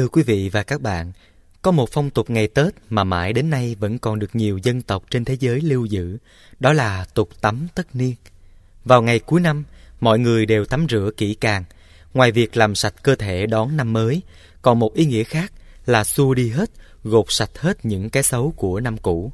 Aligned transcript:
Thưa 0.00 0.08
quý 0.08 0.22
vị 0.22 0.48
và 0.48 0.62
các 0.62 0.80
bạn, 0.80 1.12
có 1.62 1.70
một 1.70 1.88
phong 1.92 2.10
tục 2.10 2.30
ngày 2.30 2.48
Tết 2.48 2.74
mà 2.88 3.04
mãi 3.04 3.32
đến 3.32 3.50
nay 3.50 3.76
vẫn 3.80 3.98
còn 3.98 4.18
được 4.18 4.30
nhiều 4.32 4.58
dân 4.58 4.82
tộc 4.82 5.04
trên 5.10 5.24
thế 5.24 5.36
giới 5.40 5.60
lưu 5.60 5.84
giữ, 5.84 6.18
đó 6.60 6.72
là 6.72 7.06
tục 7.14 7.28
tắm 7.40 7.68
tất 7.74 7.96
niên. 7.96 8.14
Vào 8.84 9.02
ngày 9.02 9.18
cuối 9.18 9.40
năm, 9.40 9.64
mọi 10.00 10.18
người 10.18 10.46
đều 10.46 10.64
tắm 10.64 10.86
rửa 10.90 11.10
kỹ 11.16 11.34
càng. 11.34 11.64
Ngoài 12.14 12.32
việc 12.32 12.56
làm 12.56 12.74
sạch 12.74 12.94
cơ 13.02 13.14
thể 13.14 13.46
đón 13.46 13.76
năm 13.76 13.92
mới, 13.92 14.22
còn 14.62 14.78
một 14.78 14.94
ý 14.94 15.06
nghĩa 15.06 15.24
khác 15.24 15.52
là 15.86 16.04
xua 16.04 16.34
đi 16.34 16.50
hết, 16.50 16.70
gột 17.04 17.26
sạch 17.28 17.58
hết 17.58 17.84
những 17.84 18.10
cái 18.10 18.22
xấu 18.22 18.54
của 18.56 18.80
năm 18.80 18.98
cũ. 18.98 19.32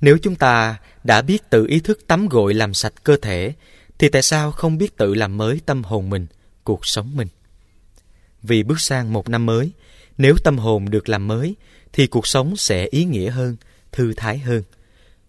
Nếu 0.00 0.18
chúng 0.22 0.34
ta 0.34 0.76
đã 1.04 1.22
biết 1.22 1.50
tự 1.50 1.66
ý 1.66 1.80
thức 1.80 2.06
tắm 2.06 2.28
gội 2.28 2.54
làm 2.54 2.74
sạch 2.74 3.04
cơ 3.04 3.16
thể, 3.22 3.52
thì 3.98 4.08
tại 4.08 4.22
sao 4.22 4.52
không 4.52 4.78
biết 4.78 4.96
tự 4.96 5.14
làm 5.14 5.36
mới 5.36 5.60
tâm 5.66 5.84
hồn 5.84 6.10
mình, 6.10 6.26
cuộc 6.64 6.86
sống 6.86 7.16
mình? 7.16 7.28
Vì 8.42 8.62
bước 8.62 8.80
sang 8.80 9.12
một 9.12 9.28
năm 9.28 9.46
mới, 9.46 9.70
nếu 10.18 10.36
tâm 10.44 10.58
hồn 10.58 10.90
được 10.90 11.08
làm 11.08 11.28
mới, 11.28 11.56
thì 11.92 12.06
cuộc 12.06 12.26
sống 12.26 12.56
sẽ 12.56 12.86
ý 12.90 13.04
nghĩa 13.04 13.30
hơn, 13.30 13.56
thư 13.92 14.12
thái 14.16 14.38
hơn. 14.38 14.62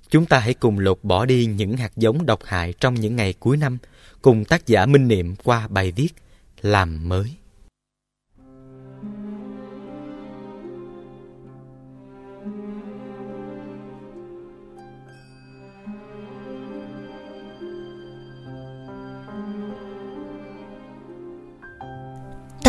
Chúng 0.09 0.25
ta 0.25 0.39
hãy 0.39 0.53
cùng 0.53 0.79
lột 0.79 0.99
bỏ 1.03 1.25
đi 1.25 1.45
những 1.45 1.77
hạt 1.77 1.91
giống 1.95 2.25
độc 2.25 2.39
hại 2.43 2.73
trong 2.79 2.93
những 2.95 3.15
ngày 3.15 3.33
cuối 3.39 3.57
năm, 3.57 3.77
cùng 4.21 4.45
tác 4.45 4.67
giả 4.67 4.85
Minh 4.85 5.07
Niệm 5.07 5.35
qua 5.35 5.67
bài 5.67 5.91
viết 5.91 6.13
Làm 6.61 7.09
mới. 7.09 7.35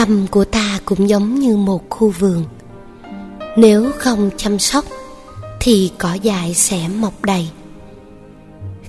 Tâm 0.00 0.26
của 0.30 0.44
ta 0.44 0.78
cũng 0.84 1.08
giống 1.08 1.34
như 1.34 1.56
một 1.56 1.90
khu 1.90 2.10
vườn. 2.10 2.44
Nếu 3.56 3.90
không 3.98 4.30
chăm 4.36 4.58
sóc, 4.58 4.84
thì 5.60 5.92
cỏ 5.98 6.14
dại 6.14 6.54
sẽ 6.54 6.88
mọc 6.88 7.24
đầy. 7.24 7.48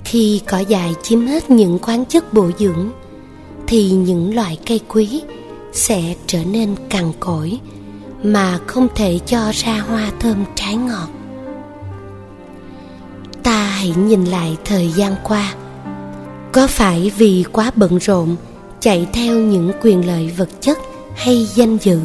Khi 0.04 0.40
cỏ 0.46 0.58
dại 0.58 0.94
chiếm 1.02 1.26
hết 1.26 1.50
những 1.50 1.78
khoáng 1.82 2.04
chất 2.04 2.32
bổ 2.32 2.50
dưỡng, 2.58 2.90
thì 3.66 3.90
những 3.90 4.34
loại 4.34 4.58
cây 4.66 4.80
quý 4.88 5.22
sẽ 5.72 6.14
trở 6.26 6.44
nên 6.44 6.74
cằn 6.90 7.12
cỗi 7.20 7.58
mà 8.22 8.58
không 8.66 8.88
thể 8.94 9.18
cho 9.26 9.50
ra 9.54 9.78
hoa 9.88 10.10
thơm 10.20 10.44
trái 10.54 10.76
ngọt. 10.76 11.08
Ta 13.42 13.64
hãy 13.64 13.94
nhìn 13.96 14.24
lại 14.24 14.56
thời 14.64 14.88
gian 14.88 15.14
qua. 15.24 15.54
Có 16.52 16.66
phải 16.66 17.12
vì 17.16 17.44
quá 17.52 17.70
bận 17.76 17.98
rộn 17.98 18.36
chạy 18.80 19.06
theo 19.12 19.38
những 19.38 19.72
quyền 19.82 20.06
lợi 20.06 20.32
vật 20.36 20.48
chất 20.60 20.78
hay 21.16 21.44
danh 21.54 21.78
dự, 21.80 22.00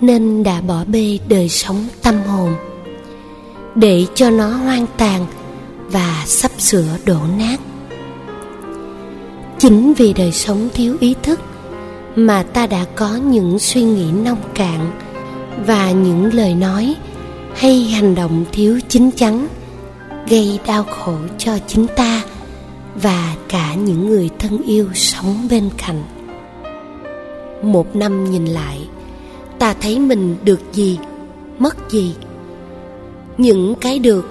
nên 0.00 0.42
đã 0.42 0.60
bỏ 0.60 0.84
bê 0.84 1.18
đời 1.28 1.48
sống 1.48 1.86
tâm 2.02 2.22
hồn, 2.22 2.54
để 3.74 4.06
cho 4.14 4.30
nó 4.30 4.48
hoang 4.48 4.86
tàn 4.96 5.26
và 5.86 6.22
sắp 6.26 6.50
sửa 6.58 6.96
đổ 7.04 7.18
nát. 7.38 7.56
Chính 9.58 9.94
vì 9.94 10.12
đời 10.12 10.32
sống 10.32 10.68
thiếu 10.74 10.96
ý 11.00 11.14
thức 11.22 11.40
mà 12.16 12.42
ta 12.42 12.66
đã 12.66 12.84
có 12.94 13.16
những 13.16 13.58
suy 13.58 13.82
nghĩ 13.82 14.12
nông 14.24 14.42
cạn 14.54 14.90
và 15.66 15.90
những 15.90 16.34
lời 16.34 16.54
nói 16.54 16.94
hay 17.54 17.84
hành 17.84 18.14
động 18.14 18.44
thiếu 18.52 18.80
chín 18.88 19.10
chắn 19.10 19.48
gây 20.28 20.58
đau 20.66 20.84
khổ 20.84 21.16
cho 21.38 21.58
chính 21.66 21.86
ta 21.96 22.22
và 22.94 23.34
cả 23.48 23.74
những 23.74 24.06
người 24.06 24.30
thân 24.38 24.62
yêu 24.62 24.88
sống 24.94 25.48
bên 25.50 25.70
cạnh 25.86 26.02
một 27.64 27.96
năm 27.96 28.30
nhìn 28.30 28.44
lại, 28.44 28.88
ta 29.58 29.74
thấy 29.80 29.98
mình 29.98 30.36
được 30.44 30.60
gì, 30.72 30.98
mất 31.58 31.90
gì. 31.90 32.14
Những 33.38 33.74
cái 33.80 33.98
được 33.98 34.28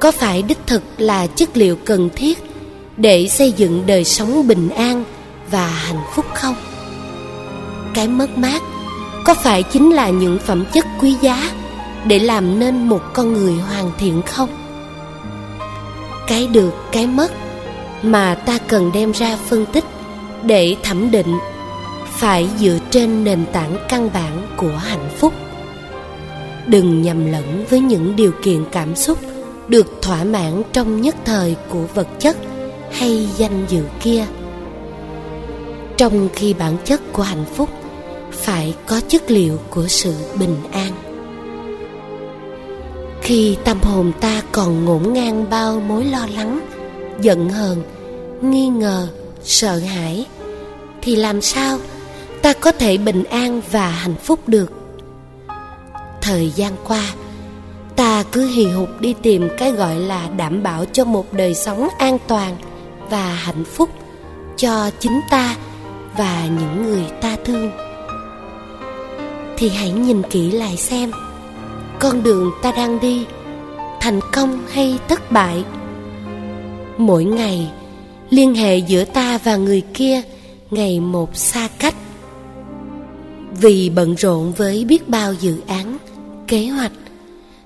có 0.00 0.12
phải 0.12 0.42
đích 0.42 0.58
thực 0.66 0.82
là 0.98 1.26
chất 1.26 1.56
liệu 1.56 1.76
cần 1.84 2.10
thiết 2.16 2.38
để 2.96 3.28
xây 3.28 3.52
dựng 3.52 3.82
đời 3.86 4.04
sống 4.04 4.48
bình 4.48 4.68
an 4.68 5.04
và 5.50 5.66
hạnh 5.66 6.02
phúc 6.14 6.24
không? 6.34 6.54
Cái 7.94 8.08
mất 8.08 8.38
mát 8.38 8.62
có 9.24 9.34
phải 9.34 9.62
chính 9.62 9.90
là 9.90 10.10
những 10.10 10.38
phẩm 10.38 10.64
chất 10.72 10.84
quý 11.00 11.16
giá 11.20 11.50
để 12.06 12.18
làm 12.18 12.58
nên 12.58 12.88
một 12.88 13.00
con 13.12 13.32
người 13.32 13.54
hoàn 13.54 13.90
thiện 13.98 14.22
không? 14.22 14.48
Cái 16.26 16.46
được, 16.46 16.74
cái 16.92 17.06
mất 17.06 17.32
mà 18.02 18.34
ta 18.34 18.58
cần 18.58 18.90
đem 18.94 19.12
ra 19.12 19.38
phân 19.48 19.66
tích 19.66 19.84
để 20.42 20.76
thẩm 20.82 21.10
định 21.10 21.38
phải 22.18 22.48
dựa 22.58 22.78
trên 22.90 23.24
nền 23.24 23.44
tảng 23.52 23.76
căn 23.88 24.10
bản 24.14 24.46
của 24.56 24.76
hạnh 24.76 25.08
phúc. 25.18 25.32
Đừng 26.66 27.02
nhầm 27.02 27.32
lẫn 27.32 27.64
với 27.70 27.80
những 27.80 28.16
điều 28.16 28.32
kiện 28.42 28.64
cảm 28.72 28.96
xúc 28.96 29.18
được 29.68 30.02
thỏa 30.02 30.24
mãn 30.24 30.62
trong 30.72 31.00
nhất 31.00 31.16
thời 31.24 31.56
của 31.68 31.84
vật 31.94 32.08
chất 32.18 32.36
hay 32.90 33.28
danh 33.36 33.64
dự 33.68 33.82
kia. 34.02 34.26
Trong 35.96 36.28
khi 36.34 36.54
bản 36.54 36.76
chất 36.84 37.00
của 37.12 37.22
hạnh 37.22 37.44
phúc 37.54 37.68
phải 38.32 38.74
có 38.86 39.00
chất 39.08 39.30
liệu 39.30 39.58
của 39.70 39.86
sự 39.88 40.14
bình 40.38 40.56
an. 40.72 40.92
Khi 43.22 43.56
tâm 43.64 43.78
hồn 43.82 44.12
ta 44.20 44.42
còn 44.52 44.84
ngổn 44.84 45.12
ngang 45.12 45.50
bao 45.50 45.80
mối 45.80 46.04
lo 46.04 46.26
lắng, 46.34 46.60
giận 47.20 47.48
hờn, 47.48 47.82
nghi 48.42 48.68
ngờ, 48.68 49.08
sợ 49.42 49.76
hãi, 49.76 50.26
thì 51.02 51.16
làm 51.16 51.40
sao 51.40 51.78
ta 52.44 52.52
có 52.52 52.72
thể 52.72 52.96
bình 52.96 53.24
an 53.24 53.60
và 53.70 53.88
hạnh 53.88 54.14
phúc 54.22 54.40
được. 54.46 54.72
Thời 56.20 56.50
gian 56.50 56.72
qua, 56.86 57.02
ta 57.96 58.24
cứ 58.32 58.46
hì 58.46 58.66
hục 58.66 59.00
đi 59.00 59.14
tìm 59.22 59.48
cái 59.58 59.72
gọi 59.72 59.96
là 59.96 60.28
đảm 60.36 60.62
bảo 60.62 60.84
cho 60.92 61.04
một 61.04 61.32
đời 61.32 61.54
sống 61.54 61.88
an 61.98 62.18
toàn 62.26 62.56
và 63.10 63.26
hạnh 63.26 63.64
phúc 63.64 63.90
cho 64.56 64.90
chính 64.98 65.20
ta 65.30 65.56
và 66.16 66.46
những 66.46 66.82
người 66.82 67.04
ta 67.20 67.36
thương. 67.44 67.70
Thì 69.56 69.68
hãy 69.68 69.90
nhìn 69.90 70.22
kỹ 70.22 70.50
lại 70.50 70.76
xem, 70.76 71.10
con 71.98 72.22
đường 72.22 72.50
ta 72.62 72.72
đang 72.72 73.00
đi 73.00 73.26
thành 74.00 74.20
công 74.32 74.66
hay 74.72 74.98
thất 75.08 75.32
bại. 75.32 75.64
Mỗi 76.98 77.24
ngày, 77.24 77.70
liên 78.30 78.54
hệ 78.54 78.78
giữa 78.78 79.04
ta 79.04 79.38
và 79.44 79.56
người 79.56 79.82
kia 79.94 80.22
ngày 80.70 81.00
một 81.00 81.36
xa 81.36 81.68
cách 81.78 81.94
vì 83.60 83.90
bận 83.90 84.14
rộn 84.14 84.52
với 84.52 84.84
biết 84.84 85.08
bao 85.08 85.34
dự 85.34 85.60
án, 85.66 85.98
kế 86.46 86.66
hoạch, 86.66 86.92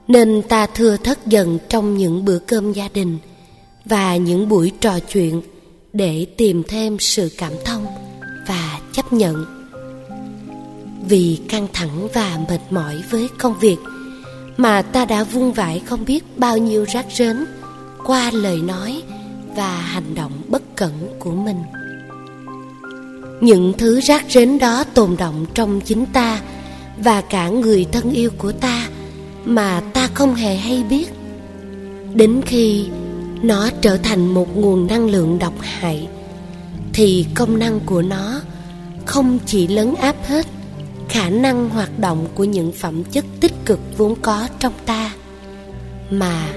nên 0.08 0.42
ta 0.48 0.66
thưa 0.66 0.96
thất 0.96 1.26
dần 1.26 1.58
trong 1.68 1.96
những 1.96 2.24
bữa 2.24 2.38
cơm 2.38 2.72
gia 2.72 2.88
đình 2.94 3.18
và 3.84 4.16
những 4.16 4.48
buổi 4.48 4.72
trò 4.80 4.98
chuyện 5.00 5.42
để 5.92 6.26
tìm 6.36 6.62
thêm 6.68 6.96
sự 6.98 7.30
cảm 7.38 7.52
thông 7.64 7.86
và 8.46 8.80
chấp 8.92 9.12
nhận. 9.12 9.44
Vì 11.08 11.38
căng 11.48 11.66
thẳng 11.72 12.08
và 12.14 12.38
mệt 12.48 12.60
mỏi 12.70 13.02
với 13.10 13.28
công 13.38 13.58
việc 13.60 13.76
mà 14.56 14.82
ta 14.82 15.04
đã 15.04 15.24
vung 15.24 15.52
vãi 15.52 15.80
không 15.80 16.04
biết 16.04 16.38
bao 16.38 16.58
nhiêu 16.58 16.84
rác 16.84 17.06
rến 17.12 17.36
qua 18.04 18.30
lời 18.30 18.56
nói 18.62 19.02
và 19.56 19.80
hành 19.80 20.14
động 20.14 20.32
bất 20.48 20.76
cẩn 20.76 20.92
của 21.18 21.32
mình 21.32 21.56
những 23.40 23.72
thứ 23.78 24.00
rác 24.00 24.24
rến 24.28 24.58
đó 24.58 24.84
tồn 24.94 25.16
động 25.18 25.46
trong 25.54 25.80
chính 25.80 26.06
ta 26.06 26.40
và 26.98 27.20
cả 27.20 27.48
người 27.48 27.86
thân 27.92 28.10
yêu 28.10 28.30
của 28.38 28.52
ta 28.52 28.88
mà 29.44 29.82
ta 29.92 30.08
không 30.14 30.34
hề 30.34 30.56
hay 30.56 30.82
biết. 30.82 31.06
Đến 32.14 32.40
khi 32.46 32.86
nó 33.42 33.70
trở 33.80 33.96
thành 33.96 34.34
một 34.34 34.56
nguồn 34.56 34.86
năng 34.86 35.10
lượng 35.10 35.38
độc 35.38 35.54
hại, 35.60 36.08
thì 36.92 37.26
công 37.34 37.58
năng 37.58 37.80
của 37.80 38.02
nó 38.02 38.40
không 39.06 39.38
chỉ 39.46 39.66
lấn 39.66 39.94
áp 39.94 40.16
hết 40.26 40.46
khả 41.08 41.30
năng 41.30 41.68
hoạt 41.68 41.98
động 41.98 42.26
của 42.34 42.44
những 42.44 42.72
phẩm 42.72 43.04
chất 43.04 43.24
tích 43.40 43.52
cực 43.64 43.80
vốn 43.96 44.14
có 44.22 44.48
trong 44.58 44.72
ta, 44.86 45.14
mà 46.10 46.48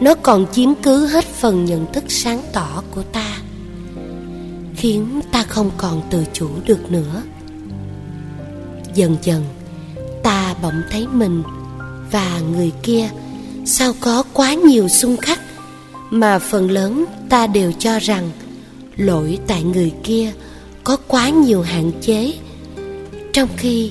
nó 0.00 0.14
còn 0.14 0.46
chiếm 0.52 0.74
cứ 0.74 1.06
hết 1.06 1.24
phần 1.24 1.64
nhận 1.64 1.92
thức 1.92 2.04
sáng 2.08 2.42
tỏ 2.52 2.82
của 2.90 3.02
ta 3.02 3.38
khiến 4.76 5.20
ta 5.32 5.42
không 5.42 5.70
còn 5.76 6.02
tự 6.10 6.24
chủ 6.32 6.48
được 6.66 6.92
nữa. 6.92 7.22
Dần 8.94 9.16
dần, 9.22 9.44
ta 10.22 10.54
bỗng 10.62 10.82
thấy 10.90 11.06
mình 11.06 11.42
và 12.10 12.40
người 12.52 12.72
kia 12.82 13.08
sao 13.64 13.92
có 14.00 14.22
quá 14.32 14.54
nhiều 14.54 14.88
xung 14.88 15.16
khắc 15.16 15.40
mà 16.10 16.38
phần 16.38 16.70
lớn 16.70 17.04
ta 17.28 17.46
đều 17.46 17.72
cho 17.72 17.98
rằng 17.98 18.30
lỗi 18.96 19.38
tại 19.46 19.62
người 19.62 19.92
kia 20.02 20.32
có 20.84 20.96
quá 21.06 21.28
nhiều 21.28 21.62
hạn 21.62 21.92
chế. 22.00 22.32
Trong 23.32 23.48
khi 23.56 23.90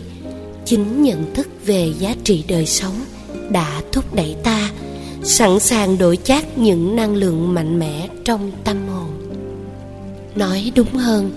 chính 0.65 1.03
nhận 1.03 1.33
thức 1.33 1.47
về 1.65 1.93
giá 1.99 2.15
trị 2.23 2.43
đời 2.47 2.65
sống 2.65 3.05
đã 3.49 3.81
thúc 3.91 4.15
đẩy 4.15 4.35
ta 4.43 4.71
sẵn 5.23 5.59
sàng 5.59 5.97
đổi 5.97 6.17
chác 6.17 6.57
những 6.57 6.95
năng 6.95 7.15
lượng 7.15 7.53
mạnh 7.53 7.79
mẽ 7.79 8.07
trong 8.25 8.51
tâm 8.63 8.77
hồn 8.87 9.14
nói 10.35 10.71
đúng 10.75 10.93
hơn, 10.93 11.31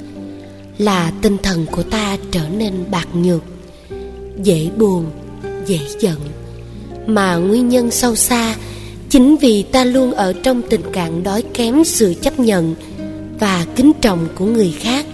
là 0.79 1.13
tinh 1.23 1.37
thần 1.43 1.67
của 1.71 1.83
ta 1.83 2.17
trở 2.31 2.49
nên 2.49 2.75
bạc 2.91 3.09
nhược, 3.15 3.43
dễ 4.43 4.71
buồn, 4.77 5.07
dễ 5.67 5.81
giận. 6.01 6.19
Mà 7.07 7.37
nguyên 7.37 7.69
nhân 7.69 7.91
sâu 7.91 8.15
xa 8.15 8.57
chính 9.09 9.37
vì 9.37 9.63
ta 9.63 9.85
luôn 9.85 10.13
ở 10.13 10.33
trong 10.43 10.63
tình 10.71 10.83
trạng 10.93 11.23
đói 11.23 11.43
kém 11.55 11.85
sự 11.85 12.15
chấp 12.15 12.39
nhận 12.39 12.75
và 13.41 13.67
kính 13.77 13.93
trọng 14.01 14.29
của 14.35 14.47
người 14.47 14.75
khác. 14.79 15.07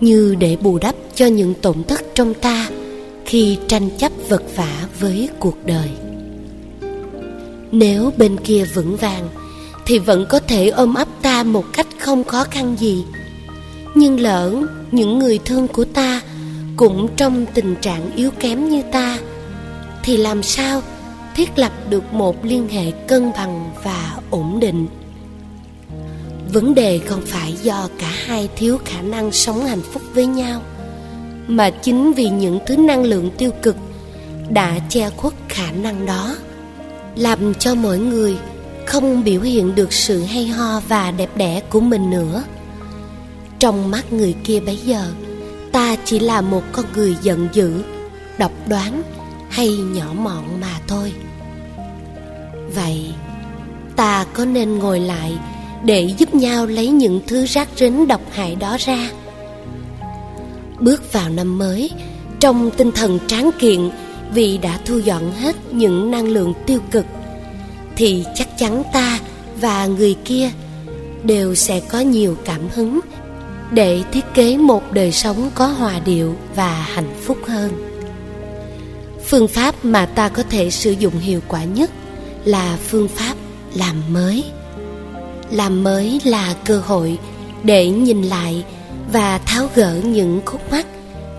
Như 0.00 0.34
để 0.38 0.56
bù 0.56 0.78
đắp 0.78 0.94
cho 1.14 1.26
những 1.26 1.54
tổn 1.54 1.84
thất 1.84 2.02
trong 2.14 2.34
ta 2.34 2.68
khi 3.24 3.58
tranh 3.68 3.90
chấp 3.98 4.12
vật 4.28 4.42
vả 4.56 4.88
với 5.00 5.28
cuộc 5.38 5.56
đời. 5.66 5.88
Nếu 7.72 8.12
bên 8.16 8.36
kia 8.44 8.64
vững 8.74 8.96
vàng 8.96 9.28
thì 9.90 9.98
vẫn 9.98 10.26
có 10.28 10.40
thể 10.40 10.68
ôm 10.68 10.94
ấp 10.94 11.08
ta 11.22 11.42
một 11.42 11.64
cách 11.72 11.86
không 11.98 12.24
khó 12.24 12.44
khăn 12.44 12.76
gì. 12.78 13.04
Nhưng 13.94 14.20
lỡ 14.20 14.54
những 14.90 15.18
người 15.18 15.38
thương 15.44 15.68
của 15.68 15.84
ta 15.84 16.20
cũng 16.76 17.08
trong 17.16 17.46
tình 17.54 17.74
trạng 17.80 18.10
yếu 18.16 18.30
kém 18.30 18.68
như 18.68 18.82
ta, 18.92 19.18
thì 20.02 20.16
làm 20.16 20.42
sao 20.42 20.82
thiết 21.34 21.58
lập 21.58 21.72
được 21.88 22.12
một 22.12 22.44
liên 22.44 22.68
hệ 22.68 22.90
cân 22.90 23.32
bằng 23.32 23.70
và 23.84 24.16
ổn 24.30 24.60
định? 24.60 24.86
Vấn 26.52 26.74
đề 26.74 26.98
không 26.98 27.22
phải 27.26 27.52
do 27.62 27.88
cả 27.98 28.12
hai 28.26 28.48
thiếu 28.56 28.78
khả 28.84 29.02
năng 29.02 29.32
sống 29.32 29.64
hạnh 29.64 29.82
phúc 29.92 30.02
với 30.14 30.26
nhau, 30.26 30.62
mà 31.46 31.70
chính 31.70 32.12
vì 32.12 32.28
những 32.28 32.58
thứ 32.66 32.76
năng 32.76 33.04
lượng 33.04 33.30
tiêu 33.38 33.50
cực 33.62 33.76
đã 34.50 34.78
che 34.88 35.10
khuất 35.10 35.34
khả 35.48 35.72
năng 35.72 36.06
đó, 36.06 36.36
làm 37.16 37.54
cho 37.54 37.74
mỗi 37.74 37.98
người 37.98 38.36
không 38.86 39.24
biểu 39.24 39.40
hiện 39.40 39.74
được 39.74 39.92
sự 39.92 40.22
hay 40.22 40.46
ho 40.46 40.80
và 40.88 41.10
đẹp 41.10 41.36
đẽ 41.36 41.60
của 41.60 41.80
mình 41.80 42.10
nữa. 42.10 42.42
Trong 43.58 43.90
mắt 43.90 44.12
người 44.12 44.34
kia 44.44 44.60
bấy 44.60 44.76
giờ, 44.76 45.04
ta 45.72 45.96
chỉ 46.04 46.18
là 46.18 46.40
một 46.40 46.62
con 46.72 46.84
người 46.94 47.16
giận 47.22 47.48
dữ, 47.52 47.82
độc 48.38 48.52
đoán 48.68 49.02
hay 49.48 49.68
nhỏ 49.68 50.06
mọn 50.18 50.60
mà 50.60 50.80
thôi. 50.86 51.12
Vậy, 52.74 53.12
ta 53.96 54.26
có 54.32 54.44
nên 54.44 54.78
ngồi 54.78 55.00
lại 55.00 55.32
để 55.84 56.14
giúp 56.18 56.34
nhau 56.34 56.66
lấy 56.66 56.88
những 56.88 57.20
thứ 57.26 57.46
rác 57.46 57.68
rến 57.76 58.06
độc 58.08 58.20
hại 58.30 58.54
đó 58.54 58.76
ra? 58.80 59.10
Bước 60.80 61.12
vào 61.12 61.28
năm 61.28 61.58
mới, 61.58 61.90
trong 62.40 62.70
tinh 62.70 62.92
thần 62.92 63.18
tráng 63.26 63.50
kiện 63.58 63.90
vì 64.34 64.58
đã 64.58 64.78
thu 64.84 64.98
dọn 64.98 65.32
hết 65.32 65.56
những 65.72 66.10
năng 66.10 66.28
lượng 66.28 66.54
tiêu 66.66 66.80
cực 66.90 67.06
thì 68.00 68.24
chắc 68.34 68.58
chắn 68.58 68.82
ta 68.92 69.18
và 69.60 69.86
người 69.86 70.16
kia 70.24 70.50
đều 71.22 71.54
sẽ 71.54 71.80
có 71.80 72.00
nhiều 72.00 72.36
cảm 72.44 72.60
hứng 72.74 73.00
để 73.70 74.02
thiết 74.12 74.24
kế 74.34 74.56
một 74.56 74.92
đời 74.92 75.12
sống 75.12 75.50
có 75.54 75.66
hòa 75.66 76.00
điệu 76.04 76.36
và 76.54 76.72
hạnh 76.72 77.14
phúc 77.22 77.38
hơn. 77.46 77.72
Phương 79.26 79.48
pháp 79.48 79.84
mà 79.84 80.06
ta 80.06 80.28
có 80.28 80.42
thể 80.50 80.70
sử 80.70 80.90
dụng 80.90 81.18
hiệu 81.18 81.40
quả 81.48 81.64
nhất 81.64 81.90
là 82.44 82.78
phương 82.88 83.08
pháp 83.08 83.34
làm 83.74 83.96
mới. 84.12 84.44
Làm 85.50 85.84
mới 85.84 86.20
là 86.24 86.54
cơ 86.64 86.78
hội 86.78 87.18
để 87.62 87.88
nhìn 87.88 88.22
lại 88.22 88.64
và 89.12 89.38
tháo 89.38 89.68
gỡ 89.74 90.00
những 90.04 90.40
khúc 90.44 90.70
mắc 90.70 90.86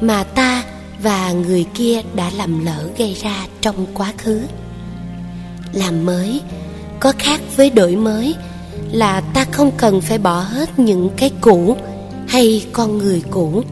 mà 0.01 0.23
ta 0.23 0.63
và 1.03 1.31
người 1.31 1.65
kia 1.73 2.01
đã 2.15 2.31
lầm 2.37 2.65
lỡ 2.65 2.89
gây 2.97 3.13
ra 3.13 3.47
trong 3.61 3.85
quá 3.93 4.13
khứ 4.17 4.41
làm 5.73 6.05
mới, 6.05 6.41
có 6.99 7.13
khác 7.19 7.41
với 7.55 7.69
đổi 7.69 7.95
mới, 7.95 8.35
là 8.91 9.21
ta 9.21 9.45
không 9.51 9.71
cần 9.77 10.01
phải 10.01 10.17
bỏ 10.17 10.39
hết 10.39 10.79
những 10.79 11.09
cái 11.17 11.31
cũ 11.41 11.77
hay 12.27 12.65
con 12.71 12.97
người 12.97 13.23
cũ, 13.29 13.63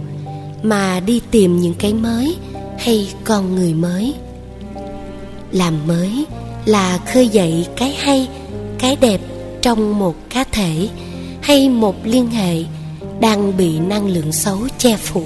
mà 0.63 1.00
đi 1.00 1.22
tìm 1.31 1.60
những 1.60 1.74
cái 1.80 1.94
mới 1.94 2.36
hay 2.78 3.13
con 3.24 3.56
người 3.56 3.74
mới. 3.74 4.13
Làm 5.51 5.88
mới 5.88 6.25
là 6.66 7.00
khơi 7.13 7.28
dậy 7.28 7.68
cái 7.78 7.96
hay, 8.00 8.28
cái 8.80 8.96
đẹp 8.96 9.22
trong 9.62 10.00
một 10.00 10.16
cá 10.30 10.44
thể 10.44 10.90
hay 11.42 11.69
một 11.69 11.96
liên 12.04 12.31
hệ 12.31 12.63
đang 13.19 13.57
bị 13.57 13.80
năng 13.80 14.07
lượng 14.07 14.31
xấu 14.31 14.57
che 14.78 14.98
phủ 14.98 15.24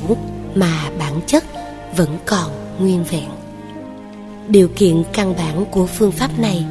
mà 0.56 0.90
bản 1.00 1.22
chất 1.28 1.44
vẫn 1.98 2.18
còn 2.26 2.52
nguyên 2.80 3.04
vẹn 3.04 3.43
điều 4.48 4.68
kiện 4.76 5.04
căn 5.14 5.36
bản 5.38 5.66
của 5.72 5.86
phương 5.86 6.12
pháp 6.12 6.40
này 6.40 6.66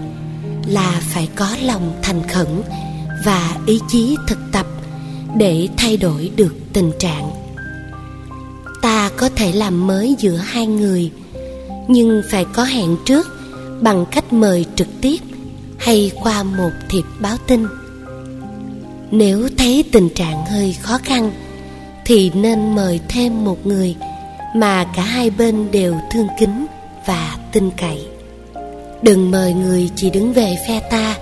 là 0.66 1.00
phải 1.00 1.28
có 1.34 1.56
lòng 1.62 1.92
thành 2.02 2.28
khẩn 2.28 2.62
và 3.24 3.56
ý 3.66 3.80
chí 3.88 4.16
thực 4.28 4.38
tập 4.52 4.66
để 5.36 5.68
thay 5.76 5.96
đổi 5.96 6.30
được 6.36 6.54
tình 6.72 6.92
trạng. 6.98 7.30
Ta 8.82 9.10
có 9.16 9.28
thể 9.28 9.52
làm 9.52 9.86
mới 9.86 10.16
giữa 10.18 10.36
hai 10.36 10.66
người, 10.66 11.10
nhưng 11.88 12.22
phải 12.30 12.44
có 12.44 12.64
hẹn 12.64 12.96
trước 13.04 13.26
bằng 13.80 14.06
cách 14.10 14.32
mời 14.32 14.64
trực 14.74 14.88
tiếp 15.00 15.16
hay 15.78 16.10
qua 16.22 16.42
một 16.42 16.70
thiệp 16.90 17.04
báo 17.20 17.36
tin. 17.46 17.66
Nếu 19.10 19.48
thấy 19.58 19.84
tình 19.92 20.08
trạng 20.08 20.46
hơi 20.46 20.76
khó 20.80 20.98
khăn, 21.04 21.32
thì 22.04 22.30
nên 22.34 22.74
mời 22.74 23.00
thêm 23.08 23.44
một 23.44 23.66
người 23.66 23.96
mà 24.56 24.84
cả 24.96 25.02
hai 25.02 25.30
bên 25.30 25.70
đều 25.70 25.94
thương 26.12 26.28
kính 26.40 26.66
và 27.06 27.36
tin 27.52 27.70
cậy. 27.70 28.06
Đừng 29.02 29.30
mời 29.30 29.52
người 29.52 29.90
chỉ 29.96 30.10
đứng 30.10 30.32
về 30.32 30.56
phe 30.68 30.80
ta 30.80 31.16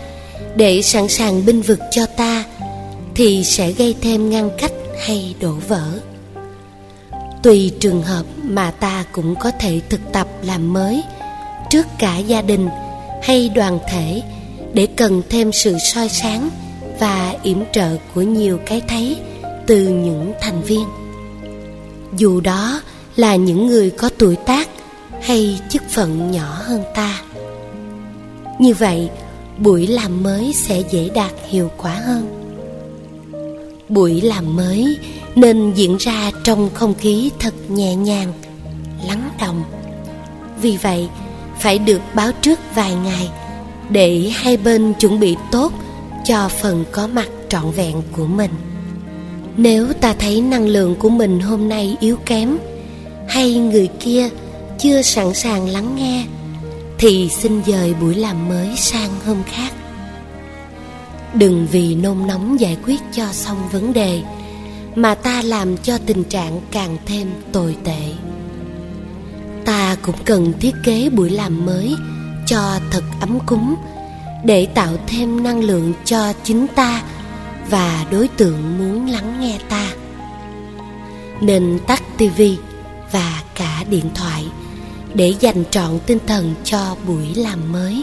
để 0.57 0.83
sẵn 0.83 1.09
sàng 1.09 1.47
binh 1.47 1.63
vực 1.63 1.79
cho 1.91 2.07
ta, 2.07 2.45
thì 3.15 3.45
sẽ 3.45 3.73
gây 3.73 3.95
thêm 4.01 4.31
ngăn 4.31 4.51
cách 4.59 4.73
hay 5.07 5.35
đổ 5.41 5.53
vỡ. 5.69 6.01
Tùy 7.43 7.73
trường 7.81 8.03
hợp 8.03 8.27
mà 8.43 8.71
ta 8.71 9.05
cũng 9.13 9.35
có 9.41 9.51
thể 9.51 9.81
thực 9.89 10.01
tập 10.13 10.29
làm 10.43 10.73
mới 10.73 11.03
trước 11.71 11.87
cả 11.99 12.19
gia 12.19 12.43
đình 12.43 12.69
hay 13.23 13.49
đoàn 13.49 13.79
thể 13.91 14.23
để 14.75 14.87
cần 14.87 15.23
thêm 15.29 15.53
sự 15.53 15.77
soi 15.79 16.09
sáng 16.09 16.51
và 17.01 17.35
yểm 17.43 17.59
trợ 17.73 17.97
của 18.15 18.23
nhiều 18.23 18.59
cái 18.67 18.83
thấy 18.89 19.17
từ 19.67 19.89
những 19.89 20.33
thành 20.41 20.63
viên. 20.63 20.85
Dù 22.17 22.41
đó 22.41 22.81
là 23.17 23.37
những 23.37 23.67
người 23.67 23.91
có 23.91 24.11
tuổi 24.19 24.37
tác 24.37 24.69
hay 25.21 25.61
chức 25.69 25.83
phận 25.91 26.31
nhỏ 26.31 26.57
hơn 26.63 26.83
ta? 26.95 27.23
Như 28.59 28.75
vậy, 28.75 29.09
buổi 29.59 29.87
làm 29.87 30.23
mới 30.23 30.53
sẽ 30.53 30.83
dễ 30.91 31.09
đạt 31.15 31.33
hiệu 31.49 31.71
quả 31.77 31.93
hơn. 31.93 32.37
Buổi 33.89 34.21
làm 34.21 34.57
mới 34.57 34.99
nên 35.35 35.73
diễn 35.75 35.97
ra 35.97 36.31
trong 36.45 36.71
không 36.75 36.95
khí 36.95 37.31
thật 37.39 37.55
nhẹ 37.69 37.95
nhàng, 37.95 38.33
lắng 39.07 39.31
động. 39.41 39.63
Vì 40.63 40.77
vậy, 40.77 41.09
phải 41.59 41.79
được 41.79 42.01
báo 42.15 42.33
trước 42.43 42.59
vài 42.75 42.95
ngày 42.95 43.31
để 43.91 44.31
hai 44.35 44.57
bên 44.57 44.95
chuẩn 44.95 45.21
bị 45.21 45.37
tốt 45.53 45.73
cho 46.25 46.49
phần 46.49 46.85
có 46.93 47.07
mặt 47.07 47.29
trọn 47.49 47.71
vẹn 47.71 48.03
của 48.13 48.27
mình. 48.27 48.51
Nếu 49.57 49.93
ta 49.93 50.15
thấy 50.19 50.41
năng 50.41 50.67
lượng 50.67 50.95
của 50.95 51.09
mình 51.09 51.41
hôm 51.41 51.69
nay 51.69 51.97
yếu 52.01 52.17
kém, 52.27 52.59
hay 53.29 53.55
người 53.55 53.89
kia 54.01 54.29
chưa 54.83 55.03
sẵn 55.03 55.35
sàng 55.35 55.69
lắng 55.69 55.97
nghe, 55.97 56.27
thì 56.99 57.29
xin 57.29 57.63
dời 57.67 57.95
buổi 57.95 58.15
làm 58.15 58.49
mới 58.49 58.77
sang 58.77 59.11
hôm 59.27 59.43
khác. 59.43 59.73
Đừng 61.35 61.67
vì 61.71 61.95
nôn 61.95 62.27
nóng 62.27 62.61
giải 62.61 62.77
quyết 62.87 63.01
cho 63.13 63.33
xong 63.33 63.69
vấn 63.69 63.93
đề, 63.93 64.23
mà 64.95 65.15
ta 65.15 65.43
làm 65.43 65.77
cho 65.77 65.99
tình 66.07 66.25
trạng 66.25 66.61
càng 66.71 66.97
thêm 67.07 67.31
tồi 67.53 67.77
tệ. 67.85 68.01
Ta 69.65 69.97
cũng 70.03 70.17
cần 70.25 70.53
thiết 70.61 70.75
kế 70.85 71.11
buổi 71.11 71.31
làm 71.31 71.67
mới 71.67 71.95
cho 72.47 72.79
thật 72.91 73.05
ấm 73.21 73.39
cúng, 73.47 73.75
để 74.45 74.67
tạo 74.67 74.97
thêm 75.07 75.43
năng 75.43 75.61
lượng 75.61 75.93
cho 76.05 76.33
chính 76.45 76.67
ta 76.75 77.03
và 77.71 78.07
đối 78.11 78.29
tượng 78.29 78.79
muốn 78.79 79.11
lắng 79.11 79.41
nghe 79.41 79.59
ta. 79.69 79.87
Nên 81.41 81.79
tắt 81.87 82.03
tivi 82.17 82.57
và 83.13 83.43
cả 83.55 83.85
điện 83.91 84.11
thoại 84.15 84.45
để 85.15 85.35
dành 85.41 85.65
trọn 85.71 85.99
tinh 86.07 86.19
thần 86.27 86.55
cho 86.65 86.97
buổi 87.07 87.35
làm 87.35 87.73
mới. 87.73 88.03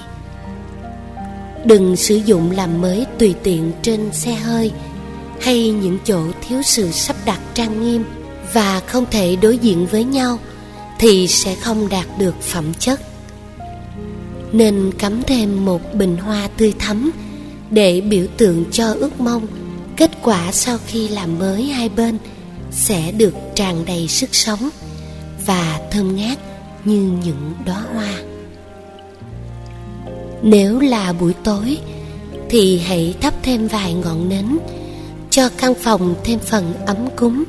Đừng 1.66 1.96
sử 1.96 2.16
dụng 2.16 2.52
làm 2.52 2.82
mới 2.82 3.06
tùy 3.20 3.36
tiện 3.44 3.72
trên 3.82 4.14
xe 4.14 4.34
hơi 4.34 4.72
hay 5.42 5.70
những 5.70 5.98
chỗ 6.06 6.22
thiếu 6.48 6.62
sự 6.62 6.92
sắp 6.92 7.16
đặt 7.26 7.40
trang 7.54 7.84
nghiêm 7.84 8.04
và 8.54 8.80
không 8.80 9.06
thể 9.12 9.36
đối 9.36 9.58
diện 9.58 9.88
với 9.92 10.04
nhau 10.04 10.40
thì 11.00 11.28
sẽ 11.28 11.56
không 11.56 11.90
đạt 11.90 12.06
được 12.20 12.42
phẩm 12.42 12.74
chất. 12.80 13.02
Nên 14.52 14.92
cắm 15.00 15.24
thêm 15.24 15.66
một 15.66 15.94
bình 15.94 16.18
hoa 16.18 16.50
tươi 16.58 16.74
thắm 16.80 17.12
để 17.70 18.02
biểu 18.02 18.26
tượng 18.38 18.66
cho 18.72 18.94
ước 18.94 19.20
mong. 19.20 19.48
Kết 19.98 20.12
quả 20.22 20.52
sau 20.52 20.78
khi 20.88 21.08
làm 21.08 21.40
mới 21.40 21.64
hai 21.64 21.90
bên 21.90 22.18
sẽ 22.72 23.12
được 23.12 23.34
tràn 23.56 23.86
đầy 23.86 24.08
sức 24.08 24.36
sống 24.36 24.70
và 25.46 25.80
thơm 25.92 26.16
ngát 26.16 26.38
như 26.86 27.12
những 27.24 27.54
đóa 27.66 27.84
hoa. 27.94 28.14
Nếu 30.42 30.80
là 30.80 31.14
buổi 31.14 31.34
tối, 31.44 31.78
thì 32.50 32.80
hãy 32.80 33.16
thắp 33.22 33.34
thêm 33.44 33.68
vài 33.68 33.94
ngọn 33.94 34.30
nến, 34.30 34.58
cho 35.30 35.50
căn 35.58 35.74
phòng 35.76 36.16
thêm 36.24 36.40
phần 36.40 36.74
ấm 36.86 36.98
cúng. 37.16 37.44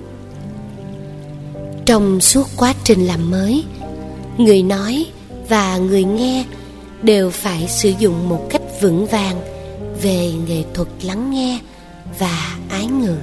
Trong 1.86 2.20
suốt 2.20 2.48
quá 2.56 2.74
trình 2.84 3.06
làm 3.06 3.30
mới, 3.30 3.64
người 4.38 4.62
nói 4.62 5.06
và 5.48 5.76
người 5.76 6.04
nghe 6.04 6.44
đều 7.02 7.30
phải 7.30 7.68
sử 7.68 7.92
dụng 7.98 8.28
một 8.28 8.46
cách 8.50 8.62
vững 8.80 9.06
vàng 9.06 9.40
về 10.02 10.32
nghệ 10.48 10.64
thuật 10.74 10.88
lắng 11.02 11.30
nghe 11.30 11.58
và 12.18 12.56
ái 12.70 12.86
ngữ. 12.86 13.16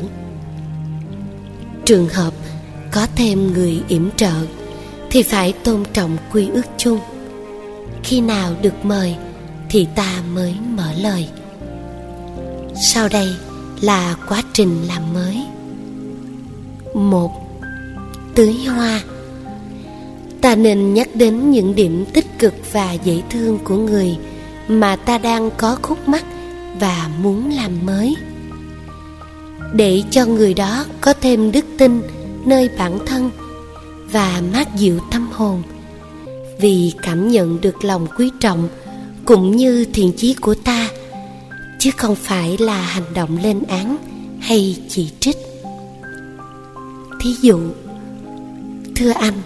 Trường 1.86 2.10
hợp 2.10 2.34
có 2.92 3.08
thêm 3.16 3.54
người 3.54 3.82
yểm 3.88 4.10
trợ 4.12 4.34
thì 5.16 5.24
phải 5.24 5.54
tôn 5.54 5.84
trọng 5.94 6.18
quy 6.32 6.48
ước 6.50 6.66
chung. 6.78 7.00
Khi 8.04 8.22
nào 8.22 8.56
được 8.62 8.86
mời 8.86 9.16
thì 9.70 9.88
ta 9.96 10.22
mới 10.34 10.56
mở 10.70 10.94
lời. 11.02 11.28
Sau 12.82 13.10
đây 13.10 13.28
là 13.82 14.16
quá 14.30 14.44
trình 14.54 14.88
làm 14.88 15.14
mới. 15.14 15.44
Một, 16.94 17.32
tưới 18.36 18.54
hoa. 18.54 19.02
Ta 20.42 20.56
nên 20.56 20.94
nhắc 20.94 21.10
đến 21.14 21.52
những 21.52 21.76
điểm 21.76 22.06
tích 22.14 22.40
cực 22.40 22.54
và 22.72 22.94
dễ 22.94 23.22
thương 23.30 23.60
của 23.64 23.78
người 23.78 24.18
mà 24.68 24.96
ta 24.96 25.18
đang 25.18 25.50
có 25.58 25.78
khúc 25.82 26.08
mắc 26.08 26.26
và 26.80 27.10
muốn 27.22 27.52
làm 27.56 27.86
mới. 27.86 28.16
Để 29.74 30.04
cho 30.12 30.26
người 30.26 30.54
đó 30.54 30.86
có 31.02 31.14
thêm 31.22 31.52
đức 31.52 31.66
tin 31.78 32.02
nơi 32.46 32.70
bản 32.78 33.00
thân 33.06 33.30
và 34.12 34.42
mát 34.54 34.76
dịu 34.76 35.00
tâm 35.12 35.28
hồn. 35.32 35.64
Vì 36.60 36.94
cảm 37.02 37.32
nhận 37.32 37.62
được 37.62 37.86
lòng 37.86 38.08
quý 38.18 38.30
trọng 38.40 38.70
cũng 39.26 39.56
như 39.56 39.86
thiện 39.94 40.14
chí 40.18 40.34
của 40.34 40.56
ta, 40.56 40.90
chứ 41.80 41.92
không 41.98 42.16
phải 42.16 42.58
là 42.58 42.82
hành 42.82 43.14
động 43.14 43.38
lên 43.44 43.64
án 43.68 43.98
hay 44.40 44.78
chỉ 44.90 45.10
trích. 45.20 45.38
Thí 47.20 47.30
dụ, 47.42 47.60
thưa 48.96 49.12
anh, 49.12 49.42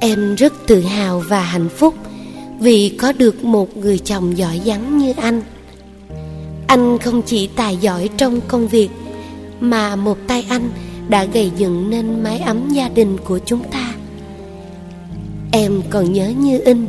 em 0.00 0.34
rất 0.34 0.52
tự 0.66 0.80
hào 0.80 1.20
và 1.28 1.40
hạnh 1.40 1.68
phúc 1.68 1.94
vì 2.60 2.88
có 2.98 3.12
được 3.12 3.44
một 3.44 3.76
người 3.76 3.98
chồng 3.98 4.38
giỏi 4.38 4.60
giắng 4.64 4.98
như 4.98 5.12
anh. 5.16 5.42
Anh 6.66 6.98
không 6.98 7.22
chỉ 7.22 7.46
tài 7.46 7.76
giỏi 7.76 8.08
trong 8.16 8.40
công 8.48 8.68
việc 8.68 8.88
mà 9.60 9.96
một 9.96 10.18
tay 10.26 10.46
anh 10.48 10.70
đã 11.08 11.24
gây 11.24 11.50
dựng 11.56 11.90
nên 11.90 12.22
mái 12.22 12.38
ấm 12.38 12.68
gia 12.70 12.88
đình 12.88 13.16
của 13.24 13.38
chúng 13.46 13.64
ta. 13.70 13.94
Em 15.52 15.82
còn 15.90 16.12
nhớ 16.12 16.28
như 16.28 16.60
in, 16.64 16.86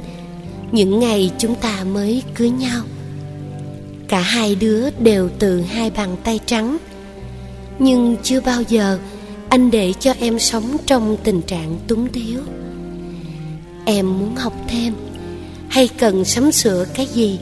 những 0.72 1.00
ngày 1.00 1.32
chúng 1.38 1.56
ta 1.56 1.84
mới 1.84 2.24
cưới 2.36 2.50
nhau, 2.50 2.84
cả 4.08 4.20
hai 4.20 4.56
đứa 4.56 4.90
đều 4.90 5.30
từ 5.40 5.62
hai 5.62 5.90
bàn 5.90 6.16
tay 6.24 6.40
trắng. 6.46 6.78
Nhưng 7.80 8.18
chưa 8.24 8.42
bao 8.42 8.62
giờ 8.62 9.00
anh 9.50 9.72
để 9.72 9.94
cho 10.00 10.14
em 10.20 10.40
sống 10.40 10.78
trong 10.86 11.18
tình 11.24 11.42
trạng 11.42 11.80
túng 11.88 12.08
thiếu. 12.12 12.40
Em 13.86 14.20
muốn 14.20 14.36
học 14.36 14.54
thêm, 14.68 14.94
hay 15.70 15.88
cần 15.88 16.26
sắm 16.26 16.52
sửa 16.52 16.86
cái 16.94 17.06
gì, 17.06 17.40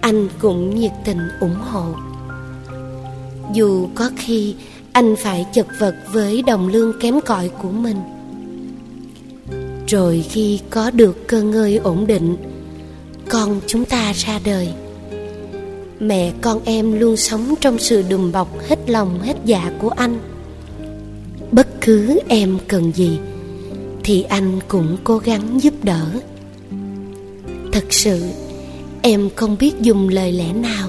anh 0.00 0.28
cũng 0.38 0.80
nhiệt 0.80 0.92
tình 1.04 1.18
ủng 1.40 1.60
hộ. 1.60 1.94
Dù 3.52 3.88
có 3.94 4.10
khi 4.16 4.54
anh 4.96 5.16
phải 5.16 5.46
chật 5.52 5.66
vật 5.78 5.94
với 6.12 6.42
đồng 6.42 6.68
lương 6.68 7.00
kém 7.00 7.20
cỏi 7.20 7.50
của 7.62 7.70
mình. 7.70 7.96
Rồi 9.86 10.24
khi 10.30 10.60
có 10.70 10.90
được 10.90 11.28
cơ 11.28 11.42
ngơi 11.42 11.76
ổn 11.76 12.06
định, 12.06 12.36
con 13.28 13.60
chúng 13.66 13.84
ta 13.84 14.12
ra 14.12 14.40
đời. 14.44 14.68
Mẹ 16.00 16.32
con 16.40 16.60
em 16.64 17.00
luôn 17.00 17.16
sống 17.16 17.54
trong 17.60 17.78
sự 17.78 18.02
đùm 18.08 18.32
bọc 18.32 18.68
hết 18.68 18.90
lòng 18.90 19.20
hết 19.20 19.36
dạ 19.44 19.72
của 19.78 19.88
anh. 19.88 20.18
Bất 21.52 21.66
cứ 21.80 22.20
em 22.28 22.58
cần 22.68 22.92
gì, 22.92 23.18
thì 24.04 24.22
anh 24.22 24.60
cũng 24.68 24.96
cố 25.04 25.18
gắng 25.18 25.62
giúp 25.62 25.74
đỡ. 25.82 26.06
Thật 27.72 27.84
sự, 27.90 28.22
em 29.02 29.28
không 29.36 29.56
biết 29.60 29.80
dùng 29.80 30.08
lời 30.08 30.32
lẽ 30.32 30.52
nào 30.52 30.88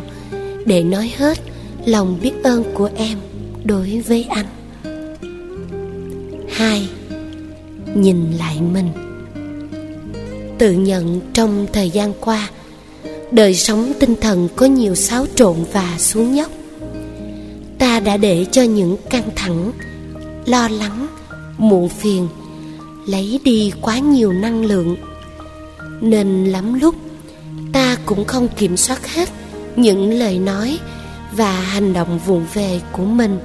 để 0.65 0.83
nói 0.83 1.13
hết 1.17 1.39
lòng 1.85 2.19
biết 2.21 2.33
ơn 2.43 2.63
của 2.73 2.89
em 2.95 3.17
đối 3.67 4.03
với 4.07 4.27
anh. 4.29 4.45
Hai, 6.49 6.89
nhìn 7.95 8.31
lại 8.31 8.61
mình. 8.61 8.89
Tự 10.57 10.71
nhận 10.71 11.21
trong 11.33 11.67
thời 11.73 11.89
gian 11.89 12.13
qua, 12.19 12.49
đời 13.31 13.55
sống 13.55 13.93
tinh 13.99 14.15
thần 14.21 14.49
có 14.55 14.65
nhiều 14.65 14.95
xáo 14.95 15.25
trộn 15.35 15.55
và 15.73 15.95
xuống 15.97 16.35
dốc. 16.35 16.51
Ta 17.79 17.99
đã 17.99 18.17
để 18.17 18.45
cho 18.51 18.61
những 18.63 18.97
căng 19.09 19.29
thẳng, 19.35 19.71
lo 20.45 20.67
lắng, 20.67 21.07
muộn 21.57 21.89
phiền 21.89 22.27
lấy 23.07 23.39
đi 23.43 23.71
quá 23.81 23.99
nhiều 23.99 24.33
năng 24.33 24.65
lượng. 24.65 24.95
Nên 26.01 26.45
lắm 26.45 26.79
lúc, 26.79 26.95
ta 27.73 27.97
cũng 28.05 28.25
không 28.25 28.47
kiểm 28.57 28.77
soát 28.77 29.07
hết 29.07 29.29
những 29.75 30.13
lời 30.13 30.39
nói 30.39 30.79
và 31.31 31.51
hành 31.51 31.93
động 31.93 32.19
vụng 32.25 32.45
về 32.53 32.81
của 32.91 33.05
mình 33.05 33.39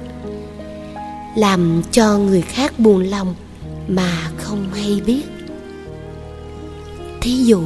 làm 1.35 1.81
cho 1.91 2.17
người 2.17 2.41
khác 2.41 2.79
buồn 2.79 3.03
lòng 3.03 3.35
mà 3.87 4.31
không 4.37 4.67
hay 4.73 5.01
biết. 5.05 5.23
Thí 7.21 7.31
dụ, 7.31 7.63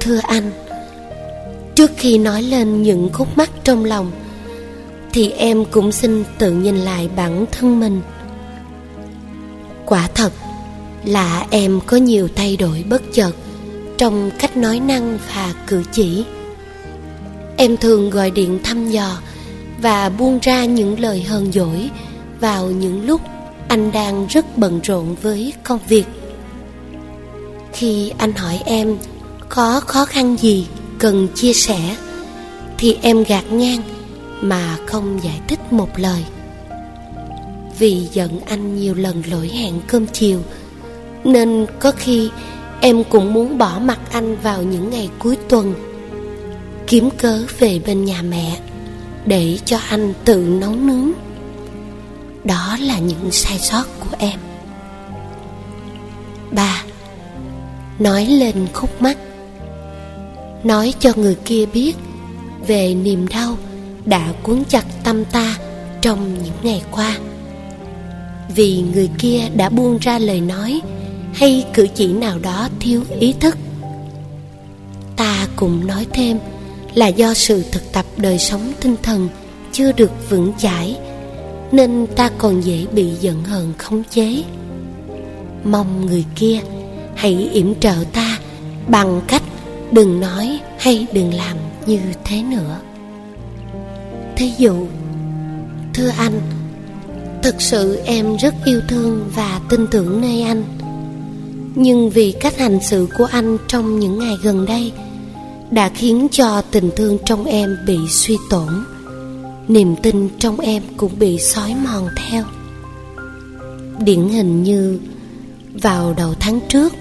thưa 0.00 0.18
anh, 0.18 0.50
trước 1.74 1.90
khi 1.96 2.18
nói 2.18 2.42
lên 2.42 2.82
những 2.82 3.10
khúc 3.12 3.38
mắc 3.38 3.50
trong 3.64 3.84
lòng, 3.84 4.10
thì 5.12 5.30
em 5.30 5.64
cũng 5.64 5.92
xin 5.92 6.24
tự 6.38 6.52
nhìn 6.52 6.76
lại 6.76 7.08
bản 7.16 7.44
thân 7.52 7.80
mình. 7.80 8.00
Quả 9.86 10.08
thật 10.14 10.32
là 11.04 11.46
em 11.50 11.80
có 11.86 11.96
nhiều 11.96 12.28
thay 12.34 12.56
đổi 12.56 12.84
bất 12.90 13.02
chợt 13.12 13.32
trong 13.98 14.30
cách 14.38 14.56
nói 14.56 14.80
năng 14.80 15.18
và 15.34 15.54
cử 15.66 15.82
chỉ. 15.92 16.24
Em 17.56 17.76
thường 17.76 18.10
gọi 18.10 18.30
điện 18.30 18.58
thăm 18.64 18.90
dò 18.90 19.18
và 19.82 20.08
buông 20.08 20.38
ra 20.42 20.64
những 20.64 21.00
lời 21.00 21.22
hờn 21.22 21.52
dỗi 21.52 21.90
vào 22.40 22.70
những 22.70 23.06
lúc 23.06 23.20
anh 23.68 23.92
đang 23.92 24.26
rất 24.26 24.58
bận 24.58 24.80
rộn 24.82 25.16
với 25.22 25.52
công 25.64 25.78
việc. 25.88 26.04
Khi 27.72 28.12
anh 28.18 28.32
hỏi 28.32 28.62
em 28.64 28.96
có 29.48 29.80
khó 29.80 30.04
khăn 30.04 30.36
gì 30.36 30.66
cần 30.98 31.28
chia 31.34 31.52
sẻ, 31.52 31.96
thì 32.78 32.98
em 33.02 33.24
gạt 33.24 33.52
ngang 33.52 33.82
mà 34.40 34.78
không 34.86 35.20
giải 35.22 35.40
thích 35.48 35.72
một 35.72 35.98
lời. 35.98 36.24
Vì 37.78 38.08
giận 38.12 38.40
anh 38.46 38.76
nhiều 38.76 38.94
lần 38.94 39.22
lỗi 39.30 39.48
hẹn 39.48 39.80
cơm 39.86 40.06
chiều, 40.06 40.40
nên 41.24 41.66
có 41.78 41.92
khi 41.92 42.30
em 42.80 43.04
cũng 43.04 43.34
muốn 43.34 43.58
bỏ 43.58 43.78
mặt 43.78 43.98
anh 44.12 44.36
vào 44.42 44.62
những 44.62 44.90
ngày 44.90 45.10
cuối 45.18 45.36
tuần, 45.48 45.74
kiếm 46.86 47.08
cớ 47.18 47.42
về 47.58 47.80
bên 47.86 48.04
nhà 48.04 48.22
mẹ 48.22 48.58
để 49.26 49.58
cho 49.64 49.78
anh 49.88 50.12
tự 50.24 50.36
nấu 50.60 50.74
nướng. 50.74 51.12
Đó 52.44 52.76
là 52.80 52.98
những 52.98 53.30
sai 53.30 53.58
sót 53.58 53.84
của 54.00 54.16
em. 54.18 54.38
Ba, 56.50 56.82
nói 57.98 58.26
lên 58.26 58.66
khúc 58.72 59.02
mắt 59.02 59.18
nói 60.66 60.94
cho 60.98 61.12
người 61.16 61.36
kia 61.44 61.66
biết 61.66 61.96
về 62.66 62.94
niềm 62.94 63.28
đau 63.28 63.56
đã 64.04 64.32
cuốn 64.42 64.62
chặt 64.68 64.84
tâm 65.04 65.24
ta 65.24 65.56
trong 66.00 66.34
những 66.44 66.54
ngày 66.62 66.82
qua. 66.90 67.18
Vì 68.54 68.84
người 68.94 69.08
kia 69.18 69.40
đã 69.54 69.68
buông 69.68 69.98
ra 69.98 70.18
lời 70.18 70.40
nói 70.40 70.80
hay 71.34 71.64
cử 71.74 71.86
chỉ 71.94 72.12
nào 72.12 72.38
đó 72.38 72.68
thiếu 72.80 73.02
ý 73.20 73.34
thức. 73.40 73.58
Ta 75.16 75.46
cũng 75.56 75.86
nói 75.86 76.06
thêm 76.12 76.38
là 76.96 77.06
do 77.06 77.34
sự 77.34 77.64
thực 77.72 77.92
tập 77.92 78.04
đời 78.16 78.38
sống 78.38 78.72
tinh 78.80 78.96
thần 79.02 79.28
chưa 79.72 79.92
được 79.92 80.10
vững 80.30 80.52
chãi, 80.58 80.96
nên 81.72 82.06
ta 82.16 82.30
còn 82.38 82.60
dễ 82.60 82.86
bị 82.92 83.10
giận 83.20 83.44
hờn 83.44 83.72
khống 83.78 84.02
chế. 84.10 84.42
Mong 85.64 86.06
người 86.06 86.24
kia 86.36 86.58
hãy 87.14 87.48
yểm 87.52 87.80
trợ 87.80 87.94
ta 88.12 88.38
bằng 88.88 89.20
cách 89.28 89.42
đừng 89.92 90.20
nói 90.20 90.60
hay 90.78 91.06
đừng 91.12 91.34
làm 91.34 91.56
như 91.86 92.00
thế 92.24 92.42
nữa. 92.42 92.80
Thí 94.36 94.52
dụ, 94.58 94.86
thưa 95.94 96.08
anh 96.18 96.40
thực 97.42 97.62
sự 97.62 98.00
em 98.04 98.36
rất 98.36 98.54
yêu 98.64 98.80
thương 98.88 99.30
và 99.34 99.60
tin 99.68 99.86
tưởng 99.90 100.20
nơi 100.20 100.42
anh. 100.42 100.64
Nhưng 101.74 102.10
vì 102.10 102.32
cách 102.40 102.58
hành 102.58 102.78
xử 102.82 103.08
của 103.18 103.24
anh 103.24 103.58
trong 103.68 104.00
những 104.00 104.18
ngày 104.18 104.34
gần 104.42 104.66
đây 104.66 104.92
đã 105.70 105.88
khiến 105.88 106.28
cho 106.30 106.62
tình 106.70 106.90
thương 106.96 107.18
trong 107.24 107.44
em 107.44 107.76
bị 107.86 107.98
suy 108.08 108.36
tổn. 108.50 108.68
Niềm 109.68 109.96
tin 110.02 110.28
trong 110.38 110.60
em 110.60 110.82
cũng 110.96 111.18
bị 111.18 111.38
xói 111.38 111.74
mòn 111.84 112.08
theo. 112.16 112.44
Điển 113.98 114.28
hình 114.28 114.62
như 114.62 115.00
vào 115.82 116.14
đầu 116.16 116.34
tháng 116.40 116.60
trước, 116.68 116.92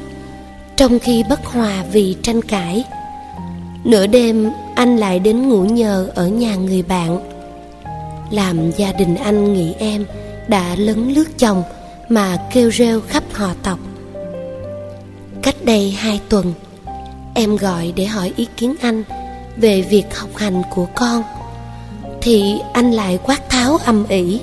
trong 0.76 1.00
khi 1.00 1.24
bất 1.30 1.46
hòa 1.46 1.86
vì 1.92 2.16
tranh 2.22 2.42
cãi, 2.42 2.84
nửa 3.84 4.08
đêm 4.08 4.50
anh 4.76 4.98
lại 4.98 5.20
đến 5.20 5.50
ngủ 5.50 5.64
nhờ 5.66 6.10
ở 6.16 6.28
nhà 6.28 6.56
người 6.56 6.82
bạn. 6.82 7.32
Làm 8.32 8.72
gia 8.72 8.92
đình 8.92 9.16
anh 9.16 9.54
nghĩ 9.54 9.74
em 9.74 10.06
đã 10.48 10.76
lấn 10.76 11.14
lướt 11.14 11.38
chồng 11.38 11.64
mà 12.10 12.38
kêu 12.54 12.72
rêu 12.72 13.02
khắp 13.02 13.24
họ 13.34 13.54
tộc. 13.64 13.80
Cách 15.42 15.56
đây 15.64 15.92
hai 15.92 16.20
tuần 16.30 16.54
em 17.36 17.56
gọi 17.56 17.94
để 17.96 18.06
hỏi 18.06 18.34
ý 18.36 18.48
kiến 18.58 18.76
anh 18.82 19.04
về 19.58 19.82
việc 19.82 20.16
học 20.18 20.30
hành 20.36 20.62
của 20.70 20.86
con. 20.96 21.24
Thì 22.22 22.56
anh 22.74 22.92
lại 22.92 23.20
quát 23.24 23.50
tháo 23.50 23.78
âm 23.78 24.08
ỉ, 24.08 24.40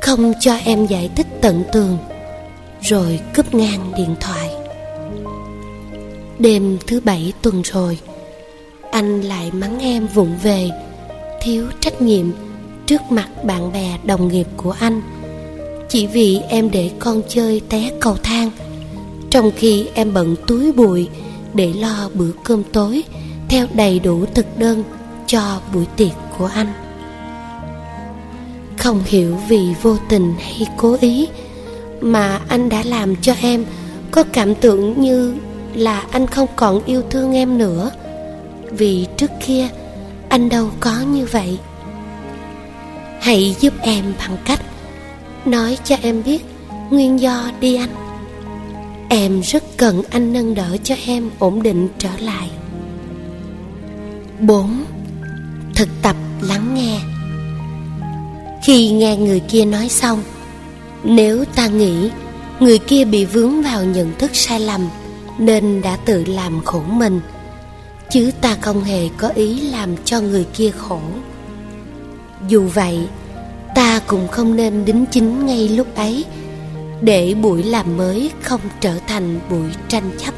không 0.00 0.32
cho 0.40 0.54
em 0.64 0.86
giải 0.86 1.10
thích 1.16 1.26
tận 1.40 1.62
tường, 1.72 1.98
rồi 2.82 3.20
cúp 3.36 3.54
ngang 3.54 3.92
điện 3.96 4.16
thoại. 4.20 4.50
Đêm 6.38 6.78
thứ 6.86 7.00
bảy 7.00 7.32
tuần 7.42 7.62
rồi, 7.62 7.98
anh 8.90 9.20
lại 9.20 9.50
mắng 9.52 9.78
em 9.80 10.06
vụng 10.06 10.36
về, 10.42 10.70
thiếu 11.42 11.66
trách 11.80 12.02
nhiệm 12.02 12.26
trước 12.86 13.00
mặt 13.10 13.44
bạn 13.44 13.72
bè 13.72 13.98
đồng 14.04 14.28
nghiệp 14.28 14.46
của 14.56 14.74
anh. 14.80 15.02
Chỉ 15.88 16.06
vì 16.06 16.40
em 16.48 16.70
để 16.70 16.90
con 16.98 17.22
chơi 17.28 17.60
té 17.68 17.90
cầu 18.00 18.16
thang, 18.22 18.50
trong 19.30 19.50
khi 19.56 19.86
em 19.94 20.14
bận 20.14 20.36
túi 20.46 20.72
bụi 20.72 21.08
để 21.54 21.72
lo 21.72 22.08
bữa 22.14 22.32
cơm 22.44 22.62
tối, 22.62 23.02
theo 23.48 23.66
đầy 23.74 23.98
đủ 23.98 24.24
thực 24.34 24.58
đơn 24.58 24.84
cho 25.26 25.60
buổi 25.74 25.86
tiệc 25.96 26.12
của 26.38 26.50
anh. 26.54 26.72
Không 28.78 29.02
hiểu 29.06 29.36
vì 29.48 29.74
vô 29.82 29.96
tình 30.08 30.34
hay 30.38 30.66
cố 30.76 30.96
ý 31.00 31.28
mà 32.00 32.40
anh 32.48 32.68
đã 32.68 32.82
làm 32.82 33.16
cho 33.16 33.34
em 33.40 33.64
có 34.10 34.24
cảm 34.32 34.54
tưởng 34.54 35.00
như 35.00 35.34
là 35.74 36.04
anh 36.10 36.26
không 36.26 36.48
còn 36.56 36.84
yêu 36.84 37.02
thương 37.10 37.32
em 37.32 37.58
nữa. 37.58 37.90
Vì 38.70 39.06
trước 39.16 39.30
kia, 39.46 39.68
anh 40.28 40.48
đâu 40.48 40.70
có 40.80 41.00
như 41.12 41.26
vậy. 41.30 41.58
Hãy 43.20 43.56
giúp 43.60 43.74
em 43.82 44.04
bằng 44.18 44.36
cách 44.44 44.60
nói 45.44 45.78
cho 45.84 45.96
em 46.02 46.22
biết 46.22 46.44
nguyên 46.90 47.20
do 47.20 47.50
đi 47.60 47.76
anh 47.76 48.09
em 49.12 49.40
rất 49.40 49.64
cần 49.76 50.02
anh 50.10 50.32
nâng 50.32 50.54
đỡ 50.54 50.76
cho 50.84 50.94
em 51.06 51.30
ổn 51.38 51.62
định 51.62 51.88
trở 51.98 52.08
lại 52.18 52.48
4. 54.40 54.84
Thực 55.74 55.88
tập 56.02 56.16
lắng 56.40 56.74
nghe 56.74 57.00
Khi 58.64 58.88
nghe 58.88 59.16
người 59.16 59.40
kia 59.40 59.64
nói 59.64 59.88
xong, 59.88 60.22
Nếu 61.04 61.44
ta 61.44 61.66
nghĩ 61.66 62.10
người 62.60 62.78
kia 62.78 63.04
bị 63.04 63.24
vướng 63.24 63.62
vào 63.62 63.84
nhận 63.84 64.12
thức 64.18 64.30
sai 64.34 64.60
lầm 64.60 64.88
Nên 65.38 65.82
đã 65.82 65.96
tự 65.96 66.24
làm 66.24 66.64
khổ 66.64 66.82
mình, 66.82 67.20
Chứ 68.10 68.30
ta 68.40 68.56
không 68.60 68.84
hề 68.84 69.08
có 69.18 69.28
ý 69.28 69.60
làm 69.60 69.96
cho 70.04 70.20
người 70.20 70.44
kia 70.54 70.70
khổ 70.70 71.00
Dù 72.48 72.68
vậy, 72.74 72.98
Ta 73.74 74.00
cũng 74.06 74.28
không 74.28 74.56
nên 74.56 74.84
đính 74.84 75.04
chính 75.10 75.46
ngay 75.46 75.68
lúc 75.68 75.94
ấy 75.94 76.24
để 77.02 77.34
buổi 77.34 77.62
làm 77.62 77.96
mới 77.96 78.30
không 78.42 78.60
trở 78.80 78.98
thành 79.06 79.40
buổi 79.50 79.68
tranh 79.88 80.10
chấp. 80.18 80.34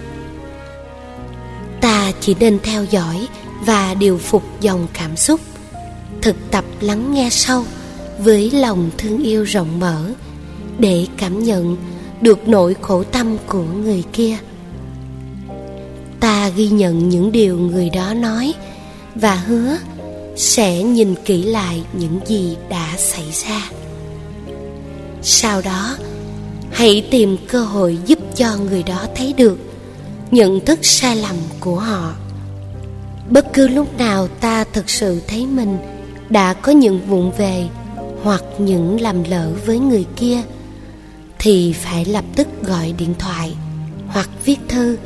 Ta 1.80 2.12
chỉ 2.20 2.34
nên 2.40 2.58
theo 2.62 2.84
dõi 2.84 3.26
và 3.64 3.94
điều 3.94 4.18
phục 4.18 4.42
dòng 4.60 4.86
cảm 4.92 5.16
xúc, 5.16 5.40
thực 6.22 6.36
tập 6.50 6.64
lắng 6.80 7.14
nghe 7.14 7.28
sâu 7.30 7.64
với 8.18 8.50
lòng 8.50 8.90
thương 8.98 9.22
yêu 9.22 9.44
rộng 9.44 9.80
mở 9.80 10.10
để 10.78 11.06
cảm 11.16 11.42
nhận 11.42 11.76
được 12.20 12.48
nỗi 12.48 12.76
khổ 12.80 13.02
tâm 13.02 13.36
của 13.46 13.62
người 13.62 14.04
kia. 14.12 14.36
Ta 16.20 16.48
ghi 16.48 16.68
nhận 16.68 17.08
những 17.08 17.32
điều 17.32 17.58
người 17.58 17.90
đó 17.90 18.14
nói 18.14 18.54
và 19.14 19.34
hứa 19.34 19.76
sẽ 20.36 20.82
nhìn 20.82 21.14
kỹ 21.24 21.42
lại 21.42 21.82
những 21.92 22.20
gì 22.26 22.56
đã 22.70 22.94
xảy 22.96 23.30
ra. 23.32 23.70
Sau 25.22 25.62
đó 25.62 25.96
hãy 26.72 27.04
tìm 27.10 27.36
cơ 27.48 27.64
hội 27.64 27.98
giúp 28.06 28.18
cho 28.34 28.56
người 28.56 28.82
đó 28.82 29.06
thấy 29.14 29.32
được 29.32 29.58
nhận 30.30 30.60
thức 30.60 30.78
sai 30.82 31.16
lầm 31.16 31.36
của 31.60 31.76
họ. 31.76 32.14
Bất 33.30 33.52
cứ 33.52 33.68
lúc 33.68 33.98
nào 33.98 34.28
ta 34.28 34.64
thực 34.72 34.90
sự 34.90 35.20
thấy 35.28 35.46
mình 35.46 35.78
đã 36.30 36.52
có 36.52 36.72
những 36.72 37.00
vụn 37.08 37.30
về 37.38 37.68
hoặc 38.22 38.42
những 38.58 39.00
làm 39.00 39.24
lỡ 39.24 39.50
với 39.66 39.78
người 39.78 40.06
kia, 40.16 40.42
thì 41.38 41.72
phải 41.72 42.04
lập 42.04 42.24
tức 42.36 42.48
gọi 42.62 42.92
điện 42.98 43.14
thoại 43.18 43.54
hoặc 44.06 44.30
viết 44.44 44.58
thư, 44.68 44.96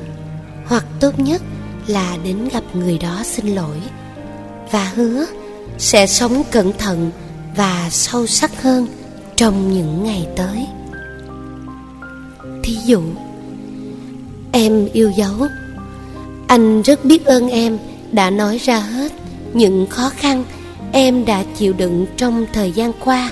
hoặc 0.66 0.84
tốt 1.00 1.18
nhất 1.18 1.42
là 1.86 2.16
đến 2.24 2.48
gặp 2.52 2.62
người 2.74 2.98
đó 2.98 3.22
xin 3.24 3.46
lỗi 3.46 3.76
và 4.70 4.92
hứa 4.94 5.26
sẽ 5.78 6.06
sống 6.06 6.42
cẩn 6.50 6.72
thận 6.78 7.10
và 7.56 7.88
sâu 7.90 8.26
sắc 8.26 8.62
hơn 8.62 8.86
trong 9.36 9.72
những 9.72 10.04
ngày 10.04 10.26
tới 10.36 10.66
thí 12.66 12.76
dụ. 12.86 13.02
Em 14.52 14.88
yêu 14.92 15.12
dấu. 15.16 15.34
Anh 16.48 16.82
rất 16.82 17.04
biết 17.04 17.24
ơn 17.24 17.48
em, 17.48 17.78
đã 18.12 18.30
nói 18.30 18.58
ra 18.58 18.78
hết 18.78 19.12
những 19.54 19.86
khó 19.86 20.10
khăn 20.16 20.44
em 20.92 21.24
đã 21.24 21.44
chịu 21.58 21.72
đựng 21.72 22.06
trong 22.16 22.46
thời 22.52 22.72
gian 22.72 22.92
qua 23.04 23.30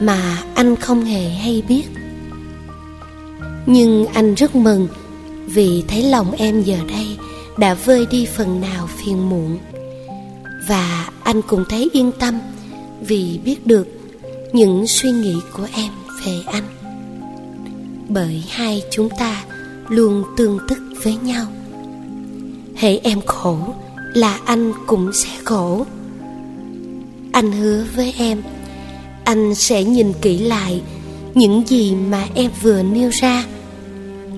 mà 0.00 0.42
anh 0.54 0.76
không 0.76 1.04
hề 1.04 1.28
hay 1.28 1.62
biết. 1.68 1.82
Nhưng 3.66 4.06
anh 4.06 4.34
rất 4.34 4.56
mừng 4.56 4.88
vì 5.46 5.84
thấy 5.88 6.02
lòng 6.02 6.32
em 6.32 6.62
giờ 6.62 6.76
đây 6.88 7.06
đã 7.58 7.74
vơi 7.74 8.06
đi 8.10 8.26
phần 8.36 8.60
nào 8.60 8.88
phiền 8.96 9.30
muộn. 9.30 9.58
Và 10.68 11.10
anh 11.22 11.42
cũng 11.42 11.64
thấy 11.68 11.88
yên 11.92 12.12
tâm 12.18 12.38
vì 13.00 13.40
biết 13.44 13.66
được 13.66 13.88
những 14.52 14.86
suy 14.86 15.10
nghĩ 15.10 15.34
của 15.52 15.66
em 15.74 15.92
về 16.26 16.40
anh 16.46 16.75
bởi 18.08 18.44
hai 18.48 18.82
chúng 18.90 19.08
ta 19.18 19.44
luôn 19.88 20.24
tương 20.36 20.58
tức 20.68 20.78
với 21.02 21.16
nhau. 21.16 21.46
Hễ 22.76 22.98
em 23.02 23.20
khổ 23.26 23.58
là 24.14 24.38
anh 24.44 24.72
cũng 24.86 25.12
sẽ 25.12 25.28
khổ. 25.44 25.86
Anh 27.32 27.52
hứa 27.52 27.84
với 27.96 28.14
em, 28.18 28.42
anh 29.24 29.54
sẽ 29.54 29.84
nhìn 29.84 30.12
kỹ 30.22 30.38
lại 30.38 30.82
những 31.34 31.62
gì 31.66 31.94
mà 31.94 32.26
em 32.34 32.50
vừa 32.62 32.82
nêu 32.82 33.10
ra. 33.10 33.44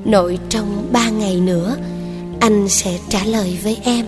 Nội 0.05 0.39
trong 0.49 0.89
ba 0.93 1.11
ngày 1.11 1.41
nữa, 1.41 1.77
anh 2.41 2.69
sẽ 2.69 2.99
trả 3.09 3.25
lời 3.25 3.59
với 3.63 3.79
em. 3.85 4.07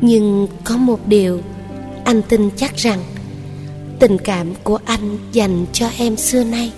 Nhưng 0.00 0.48
có 0.64 0.76
một 0.76 1.08
điều 1.08 1.40
anh 2.04 2.22
tin 2.22 2.50
chắc 2.56 2.76
rằng, 2.76 3.00
tình 3.98 4.18
cảm 4.18 4.54
của 4.64 4.78
anh 4.84 5.18
dành 5.32 5.66
cho 5.72 5.88
em 5.98 6.16
xưa 6.16 6.44
nay 6.44 6.72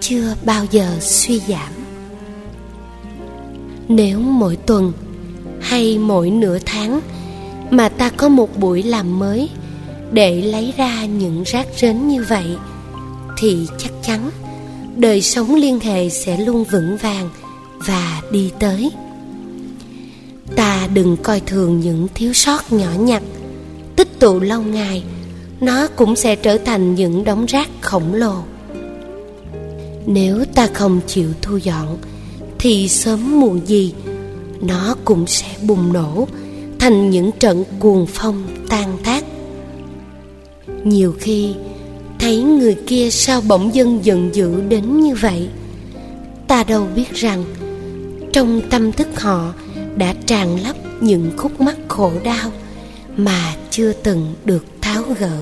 chưa 0.00 0.34
bao 0.44 0.64
giờ 0.70 0.96
suy 1.00 1.40
giảm. 1.48 1.72
Nếu 3.88 4.20
mỗi 4.20 4.56
tuần 4.56 4.92
hay 5.60 5.98
mỗi 5.98 6.30
nửa 6.30 6.58
tháng 6.66 7.00
mà 7.70 7.88
ta 7.88 8.10
có 8.10 8.28
một 8.28 8.58
buổi 8.58 8.82
làm 8.82 9.18
mới 9.18 9.48
để 10.12 10.42
lấy 10.42 10.74
ra 10.76 11.04
những 11.04 11.42
rác 11.46 11.66
rến 11.76 12.08
như 12.08 12.24
vậy, 12.28 12.56
thì 13.38 13.66
chắc 13.78 13.92
chắn 14.02 14.30
đời 14.96 15.22
sống 15.22 15.54
liên 15.54 15.80
hệ 15.80 16.08
sẽ 16.08 16.36
luôn 16.36 16.64
vững 16.64 16.96
vàng 16.96 17.30
và 17.86 18.22
đi 18.30 18.50
tới. 18.58 18.90
Ta 20.56 20.88
đừng 20.94 21.16
coi 21.16 21.40
thường 21.40 21.80
những 21.80 22.08
thiếu 22.14 22.32
sót 22.32 22.72
nhỏ 22.72 22.90
nhặt, 22.98 23.22
tích 23.96 24.18
tụ 24.18 24.40
lâu 24.40 24.62
ngày 24.62 25.02
nó 25.60 25.86
cũng 25.96 26.16
sẽ 26.16 26.36
trở 26.36 26.58
thành 26.58 26.94
những 26.94 27.24
đống 27.24 27.46
rác 27.46 27.68
khổng 27.80 28.14
lồ 28.14 28.34
nếu 30.06 30.44
ta 30.54 30.66
không 30.74 31.00
chịu 31.06 31.28
thu 31.42 31.56
dọn, 31.56 31.98
thì 32.58 32.88
sớm 32.88 33.40
muộn 33.40 33.60
gì 33.66 33.94
nó 34.60 34.96
cũng 35.04 35.26
sẽ 35.26 35.46
bùng 35.62 35.92
nổ, 35.92 36.28
thành 36.78 37.10
những 37.10 37.30
trận 37.32 37.64
cuồng 37.78 38.06
phong 38.06 38.42
tan 38.68 38.98
tác. 39.04 39.24
Nhiều 40.84 41.14
khi, 41.18 41.54
thấy 42.18 42.42
người 42.42 42.76
kia 42.86 43.10
sao 43.10 43.40
bỗng 43.48 43.74
dưng 43.74 44.04
giận 44.04 44.30
dữ 44.34 44.60
đến 44.68 45.00
như 45.00 45.14
vậy? 45.14 45.48
Ta 46.48 46.64
đâu 46.64 46.86
biết 46.96 47.14
rằng, 47.14 47.44
trong 48.32 48.60
tâm 48.70 48.92
thức 48.92 49.20
họ 49.20 49.54
đã 49.96 50.14
tràn 50.26 50.62
lấp 50.62 50.76
những 51.00 51.30
khúc 51.36 51.60
mắc 51.60 51.76
khổ 51.88 52.12
đau 52.24 52.50
mà 53.16 53.54
chưa 53.70 53.92
từng 53.92 54.34
được 54.44 54.64
tháo 54.80 55.02
gỡ. 55.18 55.38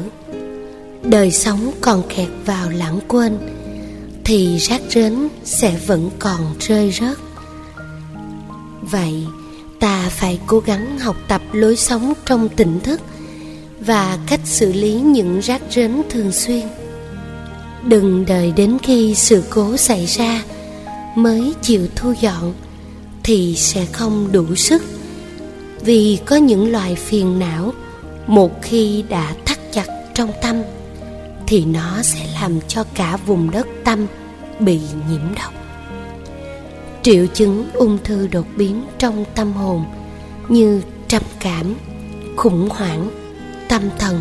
Đời 1.03 1.31
sống 1.31 1.71
còn 1.81 2.03
kẹt 2.09 2.29
vào 2.45 2.71
lãng 2.71 2.99
quên 3.09 3.39
thì 4.29 4.57
rác 4.59 4.83
rến 4.89 5.29
sẽ 5.45 5.77
vẫn 5.87 6.11
còn 6.19 6.55
rơi 6.61 6.93
rớt. 6.93 7.19
Vậy, 8.83 9.27
ta 9.81 10.09
phải 10.11 10.41
cố 10.47 10.61
gắng 10.61 10.99
học 10.99 11.17
tập 11.29 11.43
lối 11.53 11.77
sống 11.77 12.13
trong 12.27 12.49
tỉnh 12.49 12.81
thức 12.81 13.01
và 13.81 14.19
cách 14.27 14.41
xử 14.45 14.73
lý 14.73 14.93
những 14.93 15.41
rác 15.41 15.63
rến 15.71 16.03
thường 16.11 16.33
xuyên. 16.33 16.67
Đừng 17.85 18.27
đợi 18.27 18.53
đến 18.57 18.79
khi 18.83 19.15
sự 19.15 19.43
cố 19.51 19.77
xảy 19.77 20.07
ra 20.07 20.43
mới 21.17 21.55
chịu 21.63 21.87
thu 21.97 22.15
dọn 22.21 22.55
thì 23.23 23.55
sẽ 23.57 23.87
không 23.93 24.33
đủ 24.33 24.55
sức. 24.55 24.83
Vì 25.81 26.19
có 26.27 26.37
những 26.37 26.73
loài 26.73 26.95
phiền 26.95 27.39
não, 27.39 27.73
một 28.27 28.63
khi 28.63 29.05
đã 29.09 29.35
thắt 29.45 29.59
chặt 29.73 29.87
trong 30.15 30.31
tâm 30.43 30.63
thì 31.47 31.65
nó 31.65 32.03
sẽ 32.03 32.27
làm 32.41 32.61
cho 32.69 32.85
cả 32.95 33.17
vùng 33.27 33.51
đất 33.51 33.67
tâm 33.85 34.07
bị 34.61 34.81
nhiễm 35.11 35.35
độc. 35.37 35.53
Triệu 37.03 37.27
chứng 37.27 37.67
ung 37.73 37.99
thư 38.05 38.27
đột 38.27 38.47
biến 38.57 38.87
trong 38.99 39.25
tâm 39.35 39.53
hồn 39.53 39.85
như 40.49 40.83
trầm 41.09 41.23
cảm, 41.41 41.75
khủng 42.37 42.69
hoảng, 42.69 43.11
tâm 43.69 43.83
thần 43.99 44.21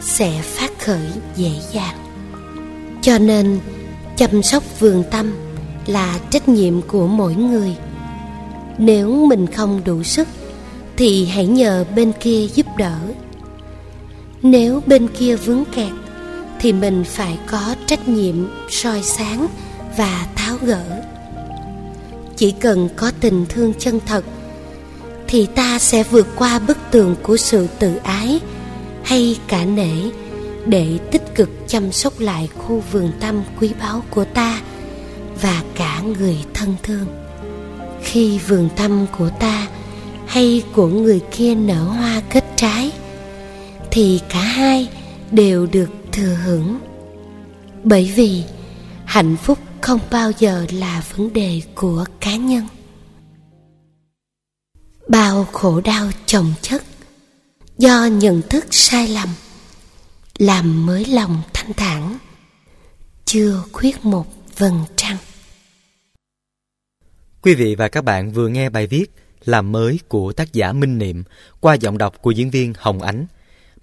sẽ 0.00 0.42
phát 0.42 0.70
khởi 0.84 1.08
dễ 1.36 1.50
dàng. 1.72 1.96
Cho 3.02 3.18
nên, 3.18 3.60
chăm 4.16 4.42
sóc 4.42 4.80
vườn 4.80 5.04
tâm 5.10 5.32
là 5.86 6.18
trách 6.30 6.48
nhiệm 6.48 6.82
của 6.82 7.06
mỗi 7.06 7.34
người. 7.34 7.76
Nếu 8.78 9.26
mình 9.26 9.46
không 9.46 9.80
đủ 9.84 10.02
sức, 10.02 10.28
thì 10.96 11.26
hãy 11.26 11.46
nhờ 11.46 11.84
bên 11.96 12.12
kia 12.20 12.46
giúp 12.54 12.66
đỡ. 12.78 12.98
Nếu 14.42 14.80
bên 14.86 15.08
kia 15.08 15.36
vướng 15.36 15.64
kẹt 15.74 15.92
thì 16.60 16.72
mình 16.72 17.04
phải 17.04 17.38
có 17.46 17.74
trách 17.86 18.08
nhiệm 18.08 18.34
soi 18.68 19.02
sáng 19.02 19.46
và 19.96 20.26
tháo 20.36 20.56
gỡ. 20.62 20.84
Chỉ 22.36 22.50
cần 22.50 22.88
có 22.96 23.12
tình 23.20 23.46
thương 23.48 23.72
chân 23.78 24.00
thật, 24.06 24.24
thì 25.28 25.46
ta 25.46 25.78
sẽ 25.78 26.02
vượt 26.02 26.26
qua 26.36 26.58
bức 26.58 26.78
tường 26.90 27.16
của 27.22 27.36
sự 27.36 27.66
tự 27.78 27.96
ái 27.96 28.40
hay 29.04 29.36
cả 29.48 29.64
nể 29.64 30.10
để 30.66 30.98
tích 31.10 31.34
cực 31.34 31.50
chăm 31.66 31.92
sóc 31.92 32.20
lại 32.20 32.48
khu 32.58 32.82
vườn 32.92 33.10
tâm 33.20 33.42
quý 33.60 33.70
báu 33.80 34.02
của 34.10 34.24
ta 34.24 34.60
và 35.42 35.62
cả 35.74 36.00
người 36.18 36.36
thân 36.54 36.74
thương. 36.82 37.06
Khi 38.02 38.38
vườn 38.38 38.68
tâm 38.76 39.06
của 39.18 39.28
ta 39.28 39.66
hay 40.26 40.62
của 40.72 40.86
người 40.86 41.20
kia 41.30 41.54
nở 41.54 41.82
hoa 41.82 42.22
kết 42.30 42.44
trái, 42.56 42.92
thì 43.90 44.20
cả 44.28 44.40
hai 44.40 44.88
đều 45.30 45.66
được 45.66 45.99
thừa 46.20 46.34
hưởng. 46.34 46.78
Bởi 47.84 48.12
vì 48.16 48.44
hạnh 49.04 49.36
phúc 49.36 49.58
không 49.80 50.00
bao 50.10 50.30
giờ 50.38 50.66
là 50.72 51.02
vấn 51.16 51.32
đề 51.32 51.62
của 51.74 52.04
cá 52.20 52.36
nhân. 52.36 52.66
Bao 55.08 55.44
khổ 55.44 55.80
đau 55.80 56.10
chồng 56.26 56.52
chất 56.62 56.82
do 57.78 58.04
nhận 58.04 58.42
thức 58.42 58.66
sai 58.70 59.08
lầm 59.08 59.28
làm 60.38 60.86
mới 60.86 61.04
lòng 61.04 61.42
thanh 61.52 61.72
thản, 61.72 62.18
chưa 63.24 63.62
khuyết 63.72 64.04
một 64.04 64.26
vầng 64.58 64.84
trăng. 64.96 65.16
Quý 67.42 67.54
vị 67.54 67.74
và 67.74 67.88
các 67.88 68.04
bạn 68.04 68.32
vừa 68.32 68.48
nghe 68.48 68.70
bài 68.70 68.86
viết 68.86 69.06
làm 69.44 69.72
mới 69.72 69.98
của 70.08 70.32
tác 70.32 70.52
giả 70.52 70.72
minh 70.72 70.98
niệm 70.98 71.22
qua 71.60 71.74
giọng 71.74 71.98
đọc 71.98 72.22
của 72.22 72.30
diễn 72.30 72.50
viên 72.50 72.72
hồng 72.78 73.02
ánh 73.02 73.26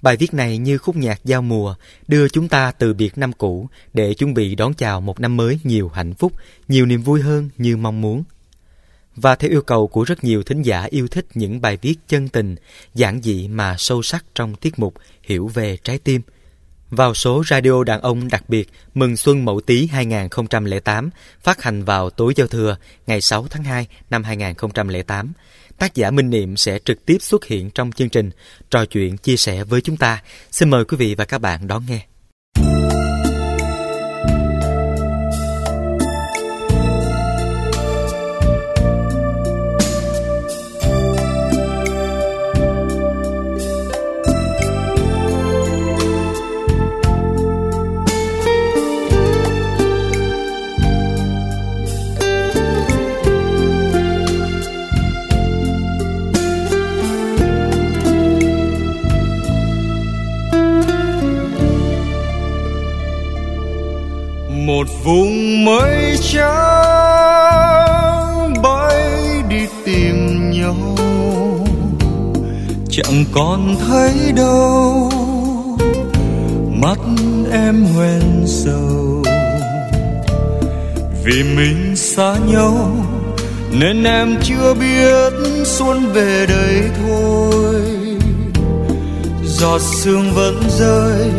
bài 0.02 0.18
viết 0.18 0.34
này 0.34 0.58
như 0.58 0.78
khúc 0.78 0.96
nhạc 0.96 1.20
giao 1.24 1.42
mùa 1.42 1.76
đưa 2.08 2.28
chúng 2.28 2.48
ta 2.48 2.72
từ 2.72 2.94
biệt 2.94 3.18
năm 3.18 3.34
cũ 3.34 3.68
để 3.94 4.14
chuẩn 4.14 4.34
bị 4.34 4.56
đón 4.56 4.74
chào 4.74 5.02
một 5.02 5.20
năm 5.20 5.38
mới 5.38 5.60
nhiều 5.64 5.90
hạnh 5.90 6.14
phúc 6.14 6.34
nhiều 6.68 6.86
niềm 6.86 7.02
vui 7.02 7.22
hơn 7.22 7.50
như 7.58 7.78
mong 7.78 8.02
muốn 8.02 8.24
và 9.18 9.36
theo 9.36 9.52
yêu 9.52 9.62
cầu 9.62 9.88
của 9.88 10.04
rất 10.04 10.24
nhiều 10.24 10.44
thính 10.44 10.62
giả 10.62 10.84
yêu 10.90 11.08
thích 11.08 11.26
những 11.34 11.62
bài 11.62 11.78
viết 11.82 11.96
chân 12.08 12.30
tình, 12.30 12.56
giản 12.94 13.22
dị 13.24 13.48
mà 13.48 13.76
sâu 13.78 14.02
sắc 14.02 14.26
trong 14.36 14.56
tiết 14.56 14.80
mục 14.80 14.94
Hiểu 15.24 15.48
về 15.48 15.78
trái 15.84 15.98
tim. 15.98 16.22
Vào 16.90 17.14
số 17.14 17.44
radio 17.50 17.84
đàn 17.84 18.02
ông 18.02 18.28
đặc 18.28 18.44
biệt 18.50 18.70
Mừng 18.94 19.18
Xuân 19.18 19.46
Mậu 19.46 19.62
Tý 19.62 19.88
2008 19.88 21.10
phát 21.44 21.64
hành 21.64 21.84
vào 21.84 22.10
tối 22.10 22.34
giao 22.36 22.48
thừa 22.48 22.78
ngày 23.08 23.22
6 23.22 23.48
tháng 23.50 23.64
2 23.64 23.88
năm 24.10 24.24
2008, 24.24 25.34
tác 25.78 25.96
giả 25.96 26.12
Minh 26.12 26.30
Niệm 26.30 26.58
sẽ 26.58 26.80
trực 26.86 27.06
tiếp 27.06 27.18
xuất 27.20 27.46
hiện 27.46 27.70
trong 27.70 27.92
chương 27.92 28.10
trình, 28.10 28.30
trò 28.70 28.86
chuyện 28.86 29.18
chia 29.18 29.38
sẻ 29.38 29.64
với 29.64 29.82
chúng 29.82 29.98
ta. 29.98 30.24
Xin 30.52 30.70
mời 30.70 30.86
quý 30.86 30.98
vị 30.98 31.16
và 31.16 31.26
các 31.26 31.38
bạn 31.42 31.68
đón 31.68 31.84
nghe. 31.90 32.06
Một 64.88 64.94
vùng 65.04 65.66
mây 65.66 66.18
trắng, 66.32 66.54
bay 68.64 69.22
đi 69.50 69.66
tìm 69.86 70.52
nhau. 70.52 70.76
Chẳng 72.90 73.26
còn 73.34 73.76
thấy 73.88 74.32
đâu, 74.36 75.12
mắt 76.82 77.00
em 77.52 77.86
hoen 77.96 78.44
sầu. 78.46 79.24
Vì 81.24 81.44
mình 81.44 81.96
xa 81.96 82.36
nhau, 82.48 82.96
nên 83.72 84.04
em 84.04 84.38
chưa 84.44 84.74
biết 84.74 85.34
xuân 85.66 86.12
về 86.14 86.46
đây 86.50 86.90
thôi. 87.02 87.76
Giọt 89.46 89.82
sương 89.82 90.32
vẫn 90.34 90.62
rơi 90.80 91.32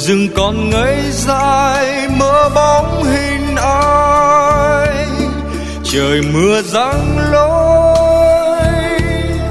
rừng 0.00 0.28
còn 0.36 0.70
ngây 0.70 1.02
dài 1.12 2.08
mơ 2.18 2.50
bóng 2.54 3.04
hình 3.04 3.56
ai. 3.56 5.06
Trời 5.84 6.20
mưa 6.32 6.62
giăng 6.62 7.18
lối, 7.32 8.68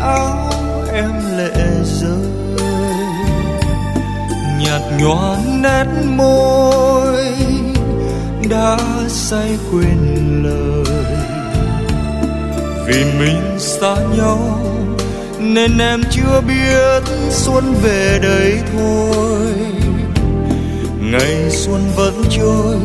áo 0.01 0.51
em 0.93 1.37
lệ 1.37 1.51
rơi. 1.83 2.57
Nhạt 4.59 4.81
nhòa 4.99 5.37
nét 5.61 5.85
môi, 6.05 7.25
đã 8.49 8.77
say 9.07 9.57
quên 9.71 10.43
lời. 10.43 11.05
Vì 12.87 13.03
mình 13.19 13.59
xa 13.59 13.95
nhau, 14.17 14.59
nên 15.39 15.77
em 15.77 16.03
chưa 16.11 16.41
biết 16.47 17.03
xuân 17.29 17.73
về 17.83 18.19
đây 18.23 18.59
thôi 18.73 19.78
ngày 21.11 21.49
xuân 21.49 21.81
vẫn 21.95 22.23
trôi, 22.29 22.75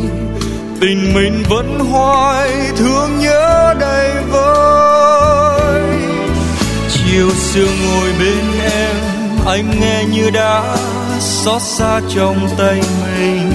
tình 0.81 1.15
mình 1.15 1.43
vẫn 1.49 1.79
hoài, 1.79 2.51
thương 2.77 3.19
nhớ 3.19 3.75
đầy 3.81 4.11
vơi. 4.31 5.83
Chiều 6.89 7.31
sương 7.35 7.77
ngồi 7.87 8.09
bên 8.19 8.61
em, 8.63 8.97
anh 9.47 9.81
nghe 9.81 10.05
như 10.13 10.31
đã 10.31 10.77
xót 11.21 11.63
xa 11.63 12.01
trong 12.15 12.49
tay 12.59 12.81
mình. 13.07 13.53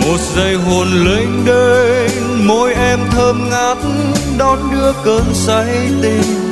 Một 0.00 0.18
giây 0.36 0.54
hồn 0.54 0.88
lênh 1.04 1.44
đênh, 1.44 2.46
môi 2.46 2.74
em 2.74 2.98
thơm 3.10 3.50
ngát, 3.50 3.78
đón 4.38 4.58
đưa 4.72 4.92
cơn 5.04 5.24
say 5.34 5.88
tình 6.02 6.46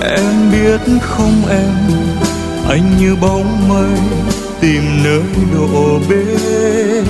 em 0.00 0.52
biết 0.52 0.80
không 1.02 1.42
em, 1.50 1.74
anh 2.68 2.98
như 2.98 3.16
bóng 3.20 3.68
mây 3.68 3.98
tìm 4.64 5.02
nơi 5.04 5.22
đổ 5.54 5.98
bên. 6.08 7.04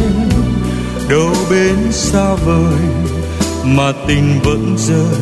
Đâu 1.08 1.34
bên 1.50 1.92
xa 1.92 2.34
vời 2.34 2.80
mà 3.64 3.92
tình 4.08 4.40
vẫn 4.44 4.76
rơi, 4.78 5.20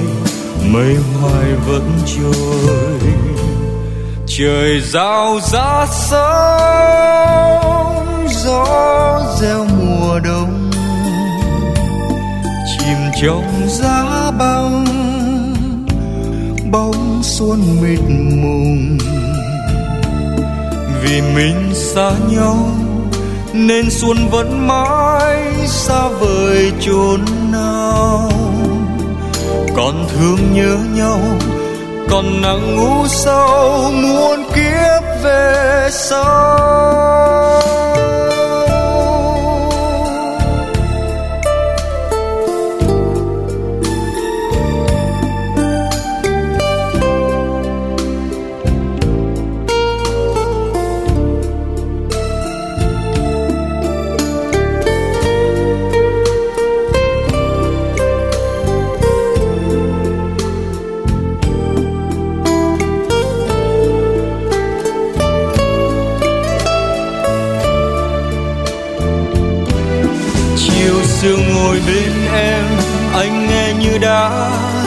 mây 0.72 0.96
hoài 1.20 1.52
vẫn 1.66 1.90
trôi. 2.06 3.00
Trời 4.26 4.80
giao 4.80 5.40
ra 5.52 5.86
sớm 5.90 6.26
gió 8.44 9.20
reo 9.40 9.64
mùa 9.64 10.18
đông. 10.24 10.70
Chìm 12.78 12.98
trong 13.22 13.68
giá 13.68 14.30
băng, 14.38 14.84
bóng 16.70 17.20
xuân 17.22 17.60
mịt 17.82 18.00
mùng 18.42 18.98
vì 21.02 21.22
mình 21.34 21.74
xa 21.74 22.10
nhau, 22.30 22.56
nên 23.52 23.90
xuân 23.90 24.28
vẫn 24.30 24.66
mãi 24.66 25.42
xa 25.66 26.08
vời 26.08 26.72
chốn 26.80 27.20
nào. 27.52 28.30
Còn 29.76 30.06
thương 30.08 30.38
nhớ 30.52 30.76
nhau, 30.94 31.20
còn 32.10 32.42
nắng 32.42 32.76
ngủ 32.76 33.06
sâu, 33.08 33.90
muôn 33.92 34.44
kiếp 34.54 35.22
về 35.22 35.88
sau. 35.92 37.62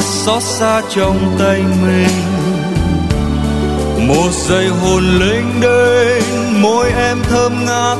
Xót 0.05 0.43
xa 0.43 0.81
trong 0.89 1.35
tay 1.39 1.63
mình. 1.81 2.07
Một 4.07 4.29
giây 4.31 4.67
hồn 4.67 5.03
lênh 5.19 5.61
đênh 5.61 6.61
môi 6.61 6.91
em 6.91 7.17
thơm 7.29 7.65
ngát, 7.65 7.97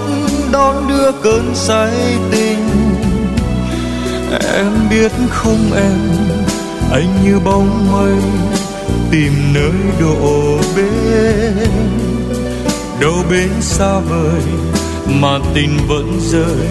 đón 0.52 0.88
đưa 0.88 1.12
cơn 1.24 1.52
say 1.56 1.92
tình. 2.32 2.70
Em 4.54 4.90
biết 4.90 5.12
không 5.30 5.74
em, 5.76 6.00
anh 6.92 7.24
như 7.24 7.40
bóng 7.40 7.92
mây, 7.92 8.16
tìm 9.12 9.34
nơi 9.54 9.72
đổ 10.00 10.58
bên. 10.76 11.70
Đâu 13.00 13.16
bên 13.30 13.50
xa 13.62 14.00
vời, 14.00 14.42
mà 15.22 15.40
tình 15.54 15.78
vẫn 15.88 16.20
rơi, 16.20 16.68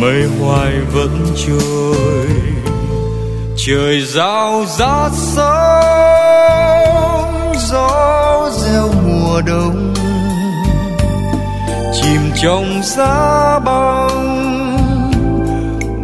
mây 0.00 0.24
hoài 0.40 0.72
vẫn 0.92 1.26
trôi 1.46 2.55
trời 3.56 4.00
giao 4.00 4.64
rát 4.78 5.12
sớm 5.12 5.46
gió 7.70 8.50
reo 8.50 8.88
mùa 9.06 9.40
đông. 9.46 9.94
Chìm 11.94 12.20
trong 12.42 12.82
giá 12.82 13.58
băng, 13.64 14.76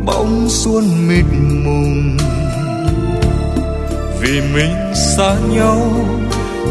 bóng 0.07 0.47
xuân 0.49 1.09
mịt 1.09 1.25
mùng. 1.65 2.17
Vì 4.21 4.41
mình 4.55 4.95
xa 4.95 5.35
nhau, 5.51 5.81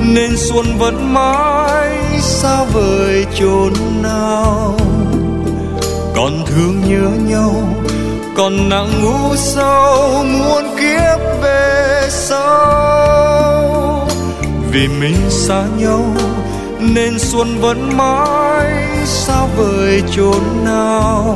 nên 0.02 0.38
xuân 0.38 0.66
vẫn 0.78 1.14
mãi 1.14 1.90
xa 2.22 2.64
vời 2.64 3.26
chốn 3.40 3.74
nào. 4.02 4.78
Còn 6.16 6.46
thương 6.46 6.82
nhớ 6.88 7.10
nhau 7.30 7.54
còn 8.36 8.70
nặng 8.70 9.02
ngủ 9.02 9.36
sâu, 9.36 10.24
muôn 10.24 10.64
kiếp 10.80 11.42
về 11.42 12.08
sau. 12.10 14.08
Vì 14.72 14.88
mình 14.88 15.30
xa 15.30 15.64
nhau, 15.78 16.06
nên 16.80 17.20
xuân 17.20 17.60
vẫn 17.62 17.98
mãi 17.98 18.88
xa 19.06 19.46
vời 19.58 20.04
chốn 20.16 20.44
nào. 20.66 21.36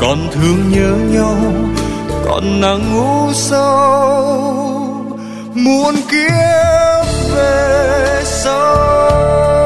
Còn 0.00 0.18
thương 0.32 0.70
nhớ 0.70 1.18
nhau, 1.18 1.36
còn 2.24 2.60
nặng 2.60 2.94
ngủ 2.94 3.32
sâu, 3.32 4.26
muôn 5.54 5.94
kiếp 6.10 7.06
về 7.34 8.22
sau. 8.24 9.61